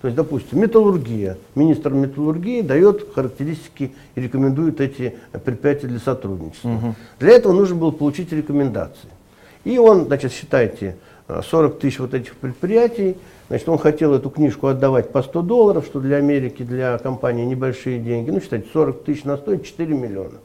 То 0.00 0.08
есть, 0.08 0.16
допустим, 0.16 0.60
металлургия. 0.60 1.38
Министр 1.54 1.90
металлургии 1.90 2.60
дает 2.60 3.12
характеристики 3.14 3.92
и 4.14 4.20
рекомендует 4.20 4.80
эти 4.80 5.16
предприятия 5.44 5.86
для 5.86 5.98
сотрудничества. 5.98 6.68
Угу. 6.68 6.94
Для 7.20 7.32
этого 7.32 7.52
нужно 7.52 7.76
было 7.76 7.90
получить 7.90 8.32
рекомендации. 8.32 9.08
И 9.64 9.78
он, 9.78 10.06
значит, 10.06 10.32
считайте, 10.32 10.96
40 11.28 11.78
тысяч 11.78 11.98
вот 11.98 12.14
этих 12.14 12.36
предприятий. 12.36 13.16
Значит, 13.48 13.68
он 13.68 13.78
хотел 13.78 14.14
эту 14.14 14.30
книжку 14.30 14.68
отдавать 14.68 15.10
по 15.10 15.22
100 15.22 15.42
долларов, 15.42 15.84
что 15.86 16.00
для 16.00 16.16
Америки, 16.16 16.62
для 16.62 16.98
компании 16.98 17.44
небольшие 17.44 17.98
деньги. 17.98 18.30
Ну, 18.30 18.40
считайте, 18.40 18.68
40 18.72 19.04
тысяч 19.04 19.24
на 19.24 19.36
100– 19.36 19.56
4 19.56 19.94
миллиона. 19.94 20.38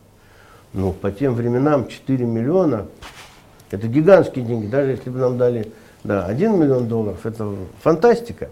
Ну, 0.73 0.93
по 0.93 1.11
тем 1.11 1.35
временам 1.35 1.87
4 1.87 2.25
миллиона– 2.25 2.87
это 3.71 3.87
гигантские 3.87 4.45
деньги. 4.45 4.67
Даже 4.67 4.91
если 4.91 5.09
бы 5.09 5.19
нам 5.19 5.37
дали 5.37 5.71
да, 6.03 6.25
1 6.25 6.59
миллион 6.59 6.87
долларов, 6.87 7.25
это 7.25 7.53
фантастика. 7.81 8.49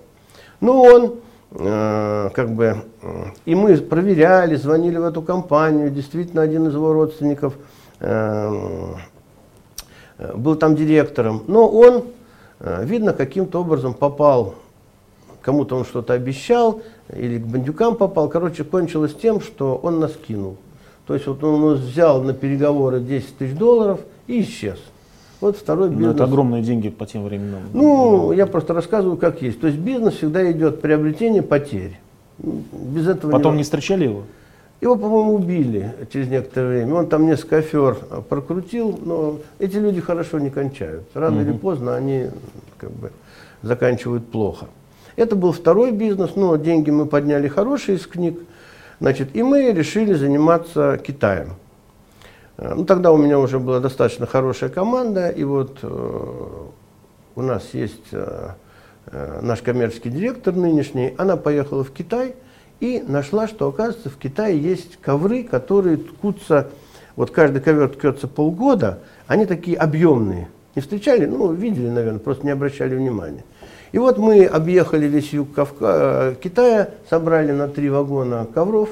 Ну, 0.61 0.81
он 0.81 1.15
э, 1.51 2.29
как 2.33 2.51
бы, 2.51 2.83
э, 3.01 3.25
и 3.45 3.55
мы 3.55 3.75
проверяли, 3.77 4.55
звонили 4.55 4.97
в 4.97 5.03
эту 5.03 5.21
компанию, 5.21 5.89
действительно 5.89 6.41
один 6.41 6.67
из 6.67 6.73
его 6.73 6.93
родственников 6.93 7.55
э, 7.99 8.93
э 10.17 10.33
был 10.35 10.55
там 10.55 10.75
директором, 10.75 11.43
но 11.47 11.67
он, 11.67 12.03
э, 12.59 12.83
видно, 12.85 13.13
каким-то 13.13 13.61
образом 13.61 13.93
попал, 13.93 14.55
кому-то 15.41 15.77
он 15.77 15.85
что-то 15.85 16.13
обещал, 16.13 16.81
или 17.15 17.39
к 17.39 17.45
бандюкам 17.45 17.95
попал, 17.95 18.27
короче, 18.29 18.63
кончилось 18.63 19.15
тем, 19.15 19.41
что 19.41 19.75
он 19.81 19.99
нас 19.99 20.11
кинул. 20.27 20.57
То 21.07 21.15
есть 21.15 21.25
вот 21.25 21.43
он 21.43 21.73
взял 21.75 22.21
на 22.21 22.33
переговоры 22.33 22.99
10 22.99 23.37
тысяч 23.37 23.55
долларов 23.55 24.01
и 24.27 24.41
исчез. 24.41 24.77
Вот 25.41 25.55
второй 25.55 25.89
бизнес. 25.89 26.07
Но 26.07 26.11
это 26.13 26.23
огромные 26.25 26.61
деньги 26.61 26.89
по 26.89 27.05
тем 27.05 27.23
временам. 27.23 27.61
Ну, 27.73 28.31
я 28.33 28.45
просто 28.45 28.73
рассказываю, 28.73 29.17
как 29.17 29.41
есть. 29.41 29.61
То 29.61 29.67
есть 29.67 29.79
бизнес 29.79 30.15
всегда 30.15 30.49
идет 30.51 30.81
приобретение 30.81 31.41
потерь. 31.41 31.99
Без 32.37 33.07
этого 33.07 33.31
Потом 33.31 33.53
не, 33.53 33.59
не 33.59 33.63
встречали 33.63 34.05
его? 34.05 34.23
Его, 34.81 34.95
по-моему, 34.95 35.35
убили 35.35 35.93
через 36.11 36.29
некоторое 36.29 36.69
время. 36.69 36.93
Он 36.95 37.07
там 37.07 37.25
несколько 37.25 37.57
афер 37.57 37.95
прокрутил, 38.29 38.97
но 39.03 39.39
эти 39.59 39.75
люди 39.75 39.99
хорошо 39.99 40.39
не 40.39 40.49
кончают. 40.49 41.03
Рано 41.13 41.41
угу. 41.41 41.49
или 41.49 41.57
поздно 41.57 41.95
они 41.95 42.27
как 42.77 42.91
бы 42.91 43.11
заканчивают 43.61 44.27
плохо. 44.27 44.67
Это 45.15 45.35
был 45.35 45.51
второй 45.51 45.91
бизнес, 45.91 46.31
но 46.35 46.55
деньги 46.55 46.91
мы 46.91 47.05
подняли 47.05 47.49
хорошие 47.49 47.97
из 47.97 48.07
книг. 48.07 48.39
Значит, 49.01 49.35
и 49.35 49.43
мы 49.43 49.71
решили 49.71 50.13
заниматься 50.13 50.99
Китаем. 51.05 51.55
Э, 52.59 52.73
ну, 52.75 52.85
тогда 52.85 53.11
у 53.11 53.17
меня 53.17 53.39
уже 53.39 53.59
была 53.59 53.79
достаточно 53.79 54.25
хорошая 54.25 54.69
команда, 54.69 55.29
и 55.29 55.43
вот 55.43 55.79
э, 55.81 56.47
у 57.35 57.41
нас 57.41 57.69
есть 57.73 58.09
э, 58.11 58.51
наш 59.41 59.61
коммерческий 59.61 60.09
директор 60.09 60.53
нынешний, 60.53 61.13
она 61.17 61.37
поехала 61.37 61.83
в 61.83 61.91
Китай 61.91 62.35
и 62.79 63.03
нашла, 63.05 63.47
что, 63.47 63.67
оказывается, 63.67 64.09
в 64.09 64.17
Китае 64.17 64.59
есть 64.59 64.97
ковры, 64.97 65.43
которые 65.43 65.97
ткутся, 65.97 66.69
вот 67.15 67.31
каждый 67.31 67.61
ковер 67.61 67.89
ткется 67.89 68.27
полгода, 68.27 68.99
они 69.27 69.45
такие 69.45 69.77
объемные. 69.77 70.49
Не 70.75 70.81
встречали? 70.81 71.25
Ну, 71.25 71.51
видели, 71.51 71.89
наверное, 71.89 72.19
просто 72.19 72.45
не 72.45 72.51
обращали 72.51 72.95
внимания. 72.95 73.43
И 73.91 73.97
вот 73.97 74.17
мы 74.17 74.45
объехали 74.45 75.07
весь 75.07 75.33
юг 75.33 75.53
Кавка... 75.53 76.35
Китая, 76.41 76.89
собрали 77.09 77.51
на 77.51 77.67
три 77.67 77.89
вагона 77.89 78.45
ковров 78.53 78.89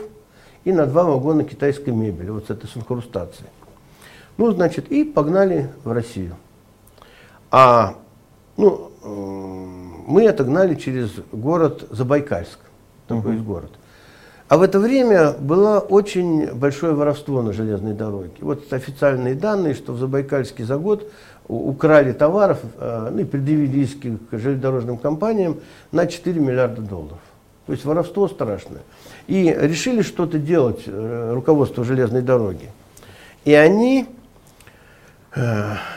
и 0.66 0.72
на 0.72 0.86
два 0.86 1.04
вагона 1.04 1.44
китайской 1.44 1.92
мебели, 1.92 2.30
вот 2.30 2.48
с 2.48 2.50
этой 2.50 2.68
с. 2.68 2.74
Ну, 4.38 4.52
значит, 4.52 4.92
и 4.92 5.04
погнали 5.04 5.70
в 5.84 5.92
Россию. 5.92 6.36
А, 7.50 7.96
ну, 8.56 8.92
мы 10.08 10.28
отогнали 10.28 10.76
через 10.76 11.12
город 11.32 11.88
Забайкальск, 11.90 12.60
такой 13.08 13.38
угу. 13.38 13.44
город. 13.44 13.72
А 14.48 14.58
в 14.58 14.62
это 14.62 14.80
время 14.80 15.34
было 15.34 15.80
очень 15.80 16.54
большое 16.54 16.94
воровство 16.94 17.42
на 17.42 17.52
железной 17.52 17.94
дороге. 17.94 18.32
Вот 18.40 18.72
официальные 18.72 19.36
данные, 19.36 19.74
что 19.74 19.92
в 19.92 19.98
Забайкальске 19.98 20.64
за 20.64 20.78
год 20.78 21.12
украли 21.50 22.14
товаров, 22.14 22.60
э, 22.78 23.10
ну 23.12 23.20
и 23.20 23.26
предъявили 23.26 23.80
иски 23.80 24.18
к 24.32 24.38
железнодорожным 24.38 24.98
компаниям 24.98 25.58
на 25.92 26.08
4 26.08 26.40
миллиарда 26.40 26.82
долларов. 26.82 27.20
То 27.66 27.74
есть 27.74 27.84
воровство 27.84 28.30
страшное. 28.30 28.82
И 29.28 29.54
решили 29.60 30.02
что-то 30.02 30.40
делать 30.40 30.84
э, 30.86 31.32
руководство 31.34 31.84
железной 31.84 32.22
дороги. 32.22 32.70
И 33.44 33.54
они 33.54 34.06
э, 34.06 34.06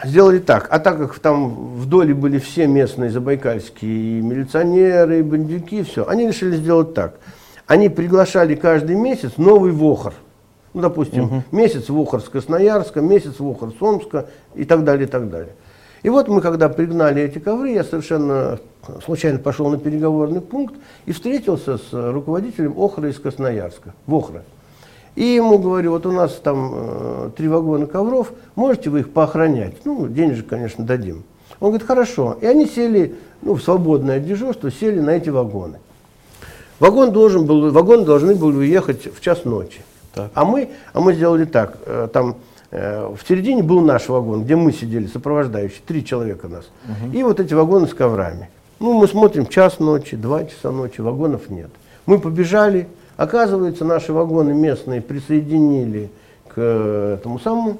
сделали 0.04 0.38
так. 0.38 0.68
А 0.70 0.78
так 0.78 0.98
как 0.98 1.18
там 1.18 1.74
в 1.76 1.86
доле 1.86 2.14
были 2.14 2.38
все 2.38 2.66
местные 2.66 3.10
забайкальские 3.10 4.18
и 4.18 4.22
милиционеры, 4.22 5.20
и 5.20 5.22
бандюки, 5.22 5.82
все, 5.82 6.06
они 6.06 6.26
решили 6.26 6.56
сделать 6.56 6.94
так. 6.94 7.14
Они 7.66 7.88
приглашали 7.88 8.54
каждый 8.54 8.96
месяц 8.96 9.32
новый 9.36 9.72
вохр. 9.72 10.12
Ну, 10.72 10.82
допустим, 10.82 11.24
угу. 11.24 11.42
месяц 11.50 11.88
в 11.88 12.00
Охар 12.00 12.20
с 12.20 12.28
Красноярска, 12.28 13.00
месяц 13.00 13.38
в 13.38 13.48
Охар 13.48 13.70
с 13.70 13.82
Омска 13.82 14.26
и 14.54 14.64
так 14.64 14.84
далее, 14.84 15.06
и 15.06 15.10
так 15.10 15.28
далее. 15.30 15.54
И 16.02 16.08
вот 16.08 16.28
мы, 16.28 16.40
когда 16.40 16.68
пригнали 16.68 17.22
эти 17.22 17.38
ковры, 17.38 17.70
я 17.70 17.84
совершенно 17.84 18.58
случайно 19.04 19.38
пошел 19.38 19.68
на 19.68 19.78
переговорный 19.78 20.40
пункт 20.40 20.74
и 21.06 21.12
встретился 21.12 21.76
с 21.76 21.92
руководителем 21.92 22.78
Охры 22.78 23.10
из 23.10 23.18
Красноярска, 23.18 23.94
в 24.06 24.14
Охра. 24.14 24.42
И 25.20 25.34
ему 25.34 25.58
говорю, 25.58 25.90
вот 25.90 26.06
у 26.06 26.12
нас 26.12 26.32
там 26.42 26.72
э, 26.74 27.30
три 27.36 27.46
вагона 27.46 27.84
ковров, 27.84 28.32
можете 28.54 28.88
вы 28.88 29.00
их 29.00 29.10
поохранять? 29.10 29.74
Ну, 29.84 30.08
денежек, 30.08 30.46
конечно, 30.46 30.82
дадим. 30.82 31.24
Он 31.60 31.68
говорит, 31.68 31.86
хорошо. 31.86 32.38
И 32.40 32.46
они 32.46 32.64
сели, 32.64 33.16
ну, 33.42 33.52
в 33.52 33.62
свободное 33.62 34.18
дежурство, 34.18 34.70
сели 34.70 34.98
на 34.98 35.10
эти 35.10 35.28
вагоны. 35.28 35.78
Вагон 36.78 37.12
должен 37.12 37.44
был, 37.44 37.70
вагоны 37.70 38.06
должны 38.06 38.34
были 38.34 38.56
уехать 38.56 39.14
в 39.14 39.20
час 39.20 39.44
ночи. 39.44 39.82
Так. 40.14 40.30
А, 40.32 40.46
мы, 40.46 40.70
а 40.94 41.00
мы 41.02 41.12
сделали 41.12 41.44
так, 41.44 41.76
э, 41.84 42.08
там 42.10 42.36
э, 42.70 43.06
в 43.14 43.28
середине 43.28 43.62
был 43.62 43.82
наш 43.82 44.08
вагон, 44.08 44.44
где 44.44 44.56
мы 44.56 44.72
сидели, 44.72 45.06
сопровождающие, 45.06 45.82
три 45.86 46.02
человека 46.02 46.48
нас. 46.48 46.64
Угу. 46.86 47.12
И 47.12 47.22
вот 47.24 47.40
эти 47.40 47.52
вагоны 47.52 47.88
с 47.88 47.92
коврами. 47.92 48.48
Ну, 48.78 48.94
мы 48.94 49.06
смотрим, 49.06 49.44
час 49.44 49.80
ночи, 49.80 50.16
два 50.16 50.44
часа 50.46 50.70
ночи, 50.70 51.02
вагонов 51.02 51.50
нет. 51.50 51.68
Мы 52.06 52.18
побежали, 52.18 52.88
Оказывается, 53.20 53.84
наши 53.84 54.14
вагоны 54.14 54.54
местные 54.54 55.02
присоединили 55.02 56.08
к 56.48 56.54
э, 56.56 57.16
этому 57.18 57.38
самому, 57.38 57.76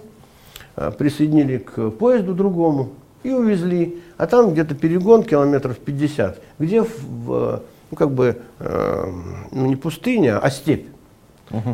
э, 0.77 0.91
присоединили 0.91 1.57
к 1.57 1.93
поезду 1.93 2.35
другому 2.35 2.91
и 3.23 3.31
увезли. 3.31 4.03
А 4.19 4.27
там 4.27 4.53
где-то 4.53 4.75
перегон 4.75 5.23
километров 5.23 5.79
50, 5.79 6.43
где 6.59 6.83
в, 6.83 7.63
ну, 7.91 7.97
как 7.97 8.11
бы, 8.11 8.37
э, 8.59 9.13
ну, 9.51 9.65
не 9.65 9.77
пустыня, 9.77 10.39
а 10.41 10.51
степь. 10.51 10.89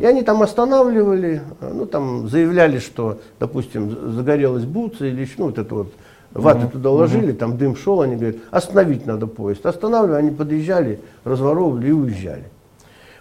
И 0.01 0.05
они 0.05 0.23
там 0.23 0.45
останавливали, 0.45 1.43
э, 1.61 1.73
ну 1.75 1.87
там 1.87 2.29
заявляли, 2.29 2.79
что, 2.79 3.19
допустим, 3.41 4.13
загорелась 4.13 4.65
бутса 4.65 5.07
или 5.07 5.29
ну, 5.39 5.47
вот 5.47 5.59
это 5.59 5.75
вот 5.75 5.93
ваты 6.33 6.67
uh 6.67 6.71
туда 6.71 6.91
ложили, 6.91 7.33
uh 7.33 7.37
там 7.37 7.59
дым 7.59 7.75
шел, 7.75 8.01
они 8.01 8.15
говорят, 8.15 8.37
остановить 8.53 9.07
надо 9.07 9.27
поезд. 9.27 9.67
Останавливали, 9.67 10.19
они 10.19 10.31
подъезжали, 10.31 11.01
разворовывали 11.25 11.89
и 11.89 11.91
уезжали. 11.91 12.45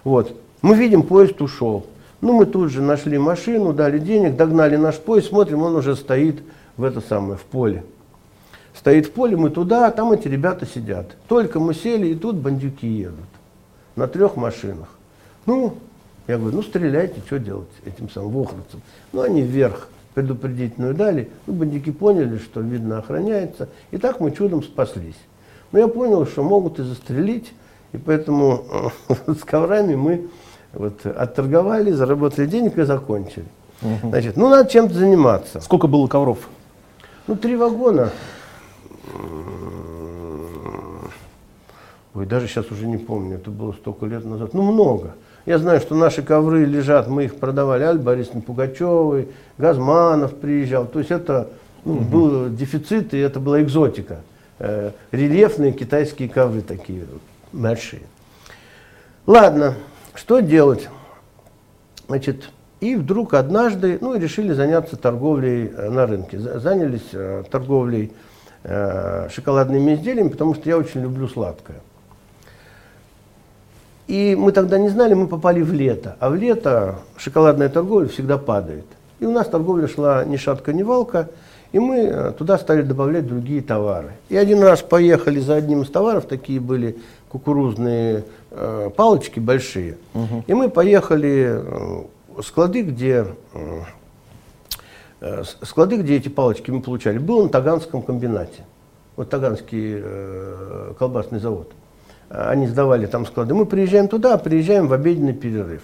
Вот. 0.05 0.33
Мы 0.61 0.77
видим, 0.77 1.03
поезд 1.03 1.41
ушел. 1.41 1.85
Ну, 2.21 2.33
мы 2.33 2.45
тут 2.45 2.71
же 2.71 2.81
нашли 2.81 3.17
машину, 3.17 3.73
дали 3.73 3.99
денег, 3.99 4.37
догнали 4.37 4.77
наш 4.77 4.95
поезд, 4.95 5.27
смотрим, 5.27 5.61
он 5.61 5.75
уже 5.75 5.97
стоит 5.97 6.41
в 6.77 6.83
это 6.83 7.01
самое, 7.01 7.37
в 7.37 7.41
поле. 7.41 7.83
Стоит 8.73 9.07
в 9.07 9.11
поле, 9.11 9.35
мы 9.35 9.49
туда, 9.49 9.87
а 9.87 9.91
там 9.91 10.11
эти 10.13 10.27
ребята 10.27 10.65
сидят. 10.65 11.17
Только 11.27 11.59
мы 11.59 11.73
сели, 11.73 12.07
и 12.07 12.15
тут 12.15 12.37
бандюки 12.37 12.87
едут. 12.87 13.19
На 13.95 14.07
трех 14.07 14.37
машинах. 14.37 14.89
Ну, 15.45 15.75
я 16.27 16.37
говорю, 16.37 16.57
ну 16.57 16.63
стреляйте, 16.63 17.21
что 17.25 17.39
делать 17.39 17.69
этим 17.85 18.09
самым 18.09 18.31
вохровцам. 18.31 18.81
Ну, 19.11 19.21
они 19.21 19.41
вверх 19.41 19.89
предупредительную 20.13 20.93
дали. 20.93 21.29
Ну, 21.47 21.53
бандюки 21.53 21.91
поняли, 21.91 22.37
что, 22.37 22.61
видно, 22.61 22.99
охраняется. 22.99 23.69
И 23.91 23.97
так 23.97 24.19
мы 24.19 24.31
чудом 24.31 24.63
спаслись. 24.63 25.17
Но 25.71 25.79
я 25.79 25.87
понял, 25.87 26.25
что 26.25 26.43
могут 26.43 26.79
и 26.79 26.83
застрелить. 26.83 27.53
И 27.95 27.97
поэтому 27.97 28.65
с 29.27 29.43
коврами 29.45 29.95
мы 29.95 30.27
вот, 30.73 31.05
отторговали, 31.05 31.91
заработали 31.91 32.45
денег 32.45 32.77
и 32.77 32.84
закончили. 32.84 33.45
Угу. 33.81 34.10
Значит, 34.10 34.36
ну, 34.36 34.49
надо 34.49 34.69
чем-то 34.69 34.93
заниматься. 34.93 35.62
Сколько 35.62 35.88
было 35.88 36.08
ковров? 36.08 36.49
Ну, 37.27 37.36
три 37.38 37.55
вагона. 37.55 38.10
Ой, 42.13 42.25
даже 42.25 42.47
сейчас 42.47 42.69
уже 42.69 42.86
не 42.86 42.97
помню, 42.97 43.36
это 43.36 43.49
было 43.49 43.71
столько 43.71 44.05
лет 44.05 44.25
назад. 44.25 44.53
Ну, 44.53 44.62
много. 44.62 45.15
Я 45.45 45.58
знаю, 45.58 45.79
что 45.79 45.95
наши 45.95 46.21
ковры 46.21 46.65
лежат, 46.65 47.08
мы 47.08 47.25
их 47.25 47.36
продавали, 47.36 47.84
Аль 47.84 47.99
Борисовна 47.99 48.41
Пугачевой, 48.41 49.29
Газманов 49.58 50.34
приезжал. 50.36 50.86
То 50.86 50.99
есть 50.99 51.12
это 51.12 51.49
ну, 51.86 51.93
угу. 51.93 52.03
был 52.03 52.49
дефицит, 52.49 53.13
и 53.13 53.17
это 53.17 53.39
была 53.39 53.62
экзотика. 53.62 54.19
Э, 54.60 54.91
рельефные 55.12 55.71
китайские 55.71 56.27
ковры 56.27 56.62
такие 56.62 57.05
большие. 57.55 58.03
Ладно, 59.25 59.75
что 60.13 60.39
делать? 60.39 60.89
Значит, 62.07 62.49
и 62.81 62.95
вдруг 62.95 63.33
однажды 63.33 63.97
ну, 64.01 64.15
решили 64.15 64.53
заняться 64.53 64.97
торговлей 64.97 65.67
э, 65.67 65.89
на 65.89 66.05
рынке. 66.05 66.37
Занялись 66.39 67.09
э, 67.13 67.43
торговлей 67.49 68.11
э, 68.63 69.29
шоколадными 69.31 69.95
изделиями, 69.95 70.29
потому 70.29 70.53
что 70.53 70.69
я 70.69 70.77
очень 70.77 71.01
люблю 71.01 71.27
сладкое. 71.27 71.77
И 74.07 74.35
мы 74.35 74.51
тогда 74.51 74.77
не 74.77 74.89
знали, 74.89 75.15
мы 75.15 75.27
попали 75.27 75.61
в 75.61 75.73
лето. 75.73 76.15
А 76.19 76.29
в 76.29 76.35
лето 76.35 76.99
шоколадная 77.17 77.69
торговля 77.69 78.07
всегда 78.07 78.37
падает. 78.37 78.85
И 79.19 79.25
у 79.25 79.31
нас 79.31 79.47
торговля 79.47 79.87
шла 79.87 80.23
ни 80.25 80.37
шатка, 80.37 80.73
ни 80.73 80.83
валка. 80.83 81.29
И 81.75 81.79
мы 81.79 81.97
э, 81.97 82.31
туда 82.31 82.57
стали 82.57 82.83
добавлять 82.83 83.27
другие 83.27 83.61
товары. 83.61 84.13
И 84.29 84.38
один 84.38 84.63
раз 84.63 84.81
поехали 84.81 85.41
за 85.41 85.55
одним 85.55 85.81
из 85.81 85.89
товаров, 85.89 86.25
такие 86.25 86.61
были 86.61 86.95
кукурузные 87.27 88.23
э, 88.51 88.89
палочки 88.95 89.41
большие. 89.41 89.97
Угу. 90.13 90.45
И 90.47 90.53
мы 90.53 90.69
поехали 90.69 91.49
э, 91.51 92.41
склады, 92.43 92.81
где 92.81 93.25
э, 93.53 93.81
э, 95.19 95.43
склады, 95.63 95.97
где 95.97 96.15
эти 96.15 96.29
палочки 96.29 96.71
мы 96.71 96.81
получали, 96.81 97.17
был 97.17 97.43
на 97.43 97.49
Таганском 97.49 98.03
комбинате. 98.03 98.63
Вот 99.17 99.29
Таганский 99.29 99.99
э, 100.01 100.93
колбасный 100.97 101.39
завод. 101.39 101.73
Они 102.29 102.67
сдавали 102.67 103.05
там 103.05 103.25
склады. 103.25 103.53
Мы 103.53 103.65
приезжаем 103.65 104.07
туда, 104.07 104.38
приезжаем 104.38 104.88
в 104.88 104.93
обеденный 104.93 105.33
перерыв. 105.33 105.81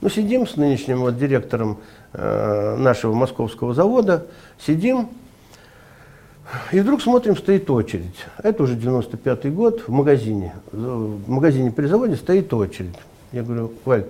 Ну, 0.00 0.08
сидим 0.08 0.48
с 0.48 0.56
нынешним 0.56 1.02
вот 1.02 1.16
директором 1.16 1.78
э, 2.12 2.74
нашего 2.76 3.14
московского 3.14 3.72
завода, 3.72 4.26
сидим, 4.58 5.10
и 6.72 6.80
вдруг 6.80 7.02
смотрим, 7.02 7.36
стоит 7.36 7.70
очередь. 7.70 8.16
Это 8.42 8.62
уже 8.62 8.76
95-й 8.76 9.50
год, 9.50 9.82
в 9.86 9.90
магазине. 9.90 10.54
В 10.72 11.30
магазине 11.30 11.70
при 11.70 11.86
заводе 11.86 12.16
стоит 12.16 12.52
очередь. 12.54 12.96
Я 13.32 13.42
говорю, 13.42 13.72
Валь, 13.84 14.06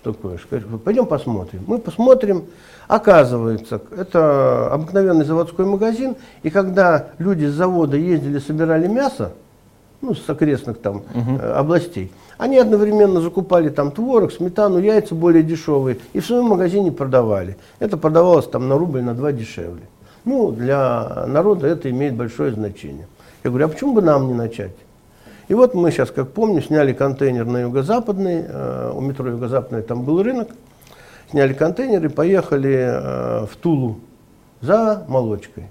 что 0.00 0.12
такое? 0.12 0.38
Пойдем 0.84 1.06
посмотрим. 1.06 1.64
Мы 1.66 1.78
посмотрим. 1.78 2.44
Оказывается, 2.88 3.80
это 3.96 4.72
обыкновенный 4.72 5.24
заводской 5.24 5.66
магазин, 5.66 6.14
и 6.44 6.50
когда 6.50 7.08
люди 7.18 7.44
с 7.44 7.52
завода 7.52 7.96
ездили, 7.96 8.38
собирали 8.38 8.86
мясо, 8.86 9.32
ну, 10.00 10.14
с 10.14 10.28
окрестных 10.30 10.78
там 10.78 10.98
угу. 10.98 11.40
областей. 11.42 12.12
Они 12.38 12.58
одновременно 12.58 13.20
закупали 13.20 13.70
там 13.70 13.90
творог, 13.90 14.32
сметану, 14.32 14.78
яйца 14.78 15.14
более 15.14 15.42
дешевые 15.42 15.98
и 16.12 16.20
в 16.20 16.26
своем 16.26 16.44
магазине 16.44 16.92
продавали. 16.92 17.56
Это 17.80 17.96
продавалось 17.96 18.46
там 18.46 18.68
на 18.68 18.78
рубль, 18.78 19.02
на 19.02 19.14
два 19.14 19.32
дешевле. 19.32 19.82
Ну, 20.26 20.50
для 20.50 21.24
народа 21.26 21.68
это 21.68 21.88
имеет 21.88 22.14
большое 22.14 22.52
значение. 22.52 23.06
Я 23.44 23.50
говорю, 23.50 23.66
а 23.66 23.68
почему 23.68 23.94
бы 23.94 24.02
нам 24.02 24.26
не 24.26 24.34
начать? 24.34 24.74
И 25.46 25.54
вот 25.54 25.74
мы 25.74 25.92
сейчас, 25.92 26.10
как 26.10 26.32
помню, 26.32 26.60
сняли 26.60 26.92
контейнер 26.92 27.46
на 27.46 27.58
юго-западный, 27.58 28.44
э, 28.44 28.92
у 28.92 29.00
метро 29.00 29.30
юго-западный 29.30 29.82
там 29.82 30.02
был 30.02 30.20
рынок, 30.20 30.48
сняли 31.30 31.52
контейнер 31.52 32.04
и 32.04 32.08
поехали 32.08 32.74
э, 32.74 33.46
в 33.46 33.56
Тулу 33.56 34.00
за 34.60 35.04
молочкой. 35.06 35.66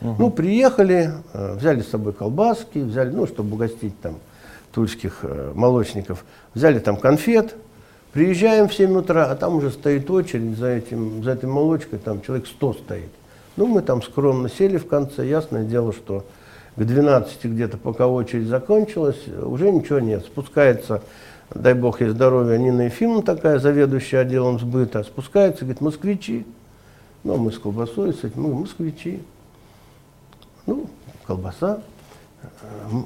Угу. 0.00 0.16
Ну, 0.18 0.30
приехали, 0.30 1.12
э, 1.32 1.54
взяли 1.54 1.82
с 1.82 1.88
собой 1.88 2.12
колбаски, 2.12 2.78
взяли, 2.78 3.10
ну, 3.10 3.28
чтобы 3.28 3.54
угостить 3.54 3.98
там 4.00 4.16
тульских 4.74 5.18
э, 5.22 5.52
молочников, 5.54 6.24
взяли 6.54 6.80
там 6.80 6.96
конфет, 6.96 7.54
приезжаем 8.12 8.66
в 8.66 8.74
7 8.74 8.96
утра, 8.96 9.26
а 9.26 9.36
там 9.36 9.54
уже 9.54 9.70
стоит 9.70 10.10
очередь 10.10 10.58
за, 10.58 10.70
этим, 10.70 11.22
за 11.22 11.30
этой 11.30 11.48
молочкой, 11.48 12.00
там 12.00 12.20
человек 12.20 12.48
100 12.48 12.72
стоит. 12.72 13.10
Ну, 13.56 13.66
мы 13.66 13.82
там 13.82 14.02
скромно 14.02 14.48
сели 14.48 14.78
в 14.78 14.86
конце, 14.86 15.26
ясное 15.26 15.64
дело, 15.64 15.92
что 15.92 16.24
к 16.76 16.84
12 16.84 17.44
где-то, 17.44 17.76
пока 17.76 18.06
очередь 18.06 18.46
закончилась, 18.46 19.20
уже 19.28 19.70
ничего 19.70 19.98
нет. 20.00 20.24
Спускается, 20.24 21.02
дай 21.54 21.74
бог 21.74 22.00
ей 22.00 22.08
здоровья, 22.08 22.56
Нина 22.56 22.82
Ефимовна 22.82 23.22
такая, 23.22 23.58
заведующая 23.58 24.20
отделом 24.20 24.58
сбыта, 24.58 25.02
спускается, 25.02 25.64
говорит, 25.64 25.80
москвичи. 25.82 26.46
Ну, 27.24 27.36
мы 27.36 27.52
с 27.52 27.58
колбасой, 27.58 28.14
с 28.14 28.24
этим, 28.24 28.42
мы 28.42 28.54
москвичи. 28.54 29.22
Ну, 30.66 30.86
колбаса. 31.26 31.82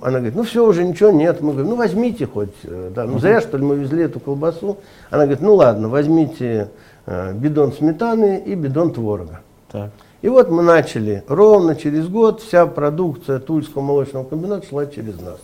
Она 0.02 0.18
говорит, 0.18 0.34
ну 0.34 0.42
все, 0.42 0.66
уже 0.66 0.84
ничего 0.84 1.10
нет. 1.10 1.40
Мы 1.40 1.52
говорим, 1.52 1.70
ну 1.70 1.76
возьмите 1.76 2.26
хоть. 2.26 2.54
Э, 2.64 2.90
да, 2.94 3.04
ну 3.04 3.18
зря, 3.18 3.40
что 3.40 3.58
ли, 3.58 3.64
мы 3.64 3.76
везли 3.76 4.04
эту 4.04 4.18
колбасу. 4.18 4.78
Она 5.10 5.24
говорит, 5.24 5.42
ну 5.42 5.54
ладно, 5.54 5.88
возьмите 5.88 6.70
э, 7.04 7.34
бидон 7.34 7.72
сметаны 7.72 8.42
и 8.44 8.54
бидон 8.54 8.94
творога. 8.94 9.40
Так. 9.70 9.90
И 10.26 10.28
вот 10.28 10.50
мы 10.50 10.64
начали. 10.64 11.22
Ровно 11.28 11.76
через 11.76 12.08
год 12.08 12.40
вся 12.40 12.66
продукция 12.66 13.38
Тульского 13.38 13.80
молочного 13.80 14.24
комбината 14.24 14.66
шла 14.66 14.84
через 14.86 15.20
нас. 15.20 15.38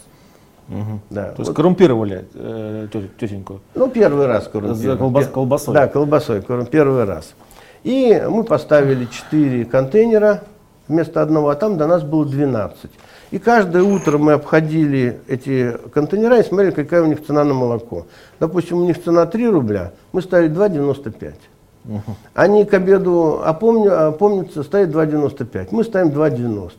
Угу. 0.68 1.00
Да. 1.08 1.26
То 1.26 1.34
вот. 1.36 1.38
есть 1.38 1.54
коррумпировали 1.54 2.24
э, 2.34 2.88
тетеньку? 3.16 3.60
Ну, 3.76 3.88
первый 3.88 4.26
раз 4.26 4.48
коррумпировали. 4.48 4.98
Колбас, 4.98 5.28
колбасой? 5.28 5.74
Да, 5.74 5.86
колбасой, 5.86 6.42
первый 6.68 7.04
раз. 7.04 7.34
И 7.84 8.20
мы 8.28 8.42
поставили 8.42 9.04
четыре 9.04 9.64
контейнера 9.64 10.42
вместо 10.88 11.22
одного, 11.22 11.50
а 11.50 11.54
там 11.54 11.76
до 11.76 11.86
нас 11.86 12.02
было 12.02 12.26
12. 12.26 12.90
И 13.30 13.38
каждое 13.38 13.84
утро 13.84 14.18
мы 14.18 14.32
обходили 14.32 15.20
эти 15.28 15.76
контейнера 15.94 16.40
и 16.40 16.42
смотрели, 16.42 16.72
какая 16.72 17.02
у 17.02 17.06
них 17.06 17.24
цена 17.24 17.44
на 17.44 17.54
молоко. 17.54 18.06
Допустим, 18.40 18.78
у 18.78 18.84
них 18.84 19.00
цена 19.00 19.26
3 19.26 19.48
рубля, 19.48 19.92
мы 20.10 20.22
ставили 20.22 20.52
2,95. 20.52 21.34
Угу. 21.84 22.16
Они 22.34 22.64
к 22.64 22.74
обеду 22.74 23.42
опомню, 23.44 24.08
опомнятся, 24.08 24.62
ставят 24.62 24.90
2,95. 24.90 25.68
Мы 25.70 25.84
ставим 25.84 26.08
2,90. 26.08 26.72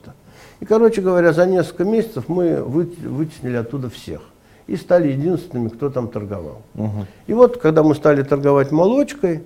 И, 0.59 0.65
короче 0.65 1.01
говоря, 1.01 1.33
за 1.33 1.45
несколько 1.45 1.83
месяцев 1.83 2.25
мы 2.27 2.63
вытеснили 2.63 3.57
оттуда 3.57 3.89
всех. 3.89 4.21
И 4.67 4.77
стали 4.77 5.09
единственными, 5.09 5.67
кто 5.67 5.89
там 5.89 6.07
торговал. 6.07 6.61
Угу. 6.75 7.05
И 7.27 7.33
вот, 7.33 7.57
когда 7.57 7.83
мы 7.83 7.95
стали 7.95 8.23
торговать 8.23 8.71
молочкой, 8.71 9.43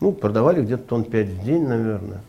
ну, 0.00 0.12
продавали 0.12 0.62
где-то 0.62 0.82
тонн 0.82 1.04
5 1.04 1.26
в 1.26 1.44
день, 1.44 1.66
наверное 1.66 2.20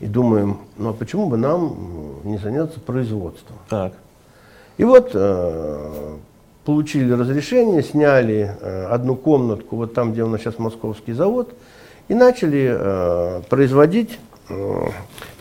и 0.00 0.06
думаем, 0.06 0.58
ну 0.76 0.90
а 0.90 0.92
почему 0.92 1.28
бы 1.28 1.36
нам 1.36 2.20
не 2.24 2.38
заняться 2.38 2.80
производством? 2.80 3.56
Так. 3.68 3.94
И 4.76 4.84
вот 4.84 5.12
э, 5.14 6.16
получили 6.64 7.12
разрешение, 7.12 7.82
сняли 7.82 8.56
э, 8.60 8.86
одну 8.86 9.16
комнатку 9.16 9.76
вот 9.76 9.94
там, 9.94 10.12
где 10.12 10.22
у 10.22 10.28
нас 10.28 10.40
сейчас 10.40 10.58
московский 10.58 11.12
завод, 11.12 11.54
и 12.08 12.14
начали 12.14 12.74
э, 12.76 13.42
производить 13.48 14.18
э, 14.48 14.86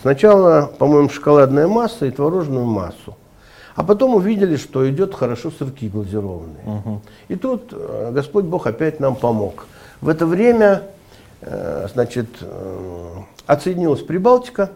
сначала, 0.02 0.72
по-моему, 0.78 1.10
шоколадная 1.10 1.68
масса 1.68 2.06
и 2.06 2.12
творожную 2.12 2.66
массу. 2.66 3.16
А 3.76 3.84
потом 3.84 4.16
увидели, 4.16 4.56
что 4.56 4.88
идет 4.90 5.16
хорошо 5.16 5.50
сырки 5.50 5.90
глазированные. 5.90 6.64
Мгм. 6.64 7.02
И 7.28 7.36
тут 7.36 7.74
Господь 8.12 8.46
Бог 8.46 8.68
опять 8.68 9.00
нам 9.00 9.16
помог. 9.16 9.66
В 10.00 10.10
это 10.10 10.28
время, 10.28 10.84
значит, 11.42 12.28
отсоединилась 13.48 14.02
Прибалтика, 14.02 14.70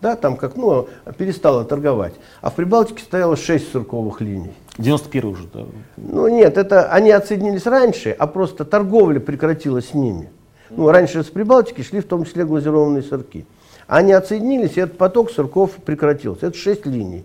да, 0.00 0.16
там 0.16 0.36
как, 0.36 0.56
ну, 0.56 0.88
перестала 1.16 1.64
торговать. 1.64 2.14
А 2.40 2.50
в 2.50 2.54
Прибалтике 2.54 3.02
стояло 3.02 3.36
6 3.36 3.72
сырковых 3.72 4.20
линий. 4.20 4.52
91 4.78 5.28
уже, 5.28 5.44
да. 5.52 5.64
Ну 5.96 6.28
нет, 6.28 6.56
это 6.56 6.90
они 6.92 7.10
отсоединились 7.10 7.66
раньше, 7.66 8.14
а 8.16 8.26
просто 8.26 8.64
торговля 8.64 9.18
прекратилась 9.18 9.90
с 9.90 9.94
ними. 9.94 10.30
Ну, 10.70 10.90
раньше 10.90 11.22
с 11.22 11.26
Прибалтики 11.26 11.82
шли 11.82 12.00
в 12.00 12.06
том 12.06 12.24
числе 12.24 12.44
глазированные 12.44 13.02
сырки. 13.02 13.46
Они 13.86 14.12
отсоединились, 14.12 14.76
и 14.76 14.80
этот 14.80 14.98
поток 14.98 15.30
сырков 15.30 15.72
прекратился. 15.84 16.46
Это 16.46 16.56
6 16.56 16.86
линий. 16.86 17.24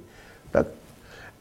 Так? 0.51 0.69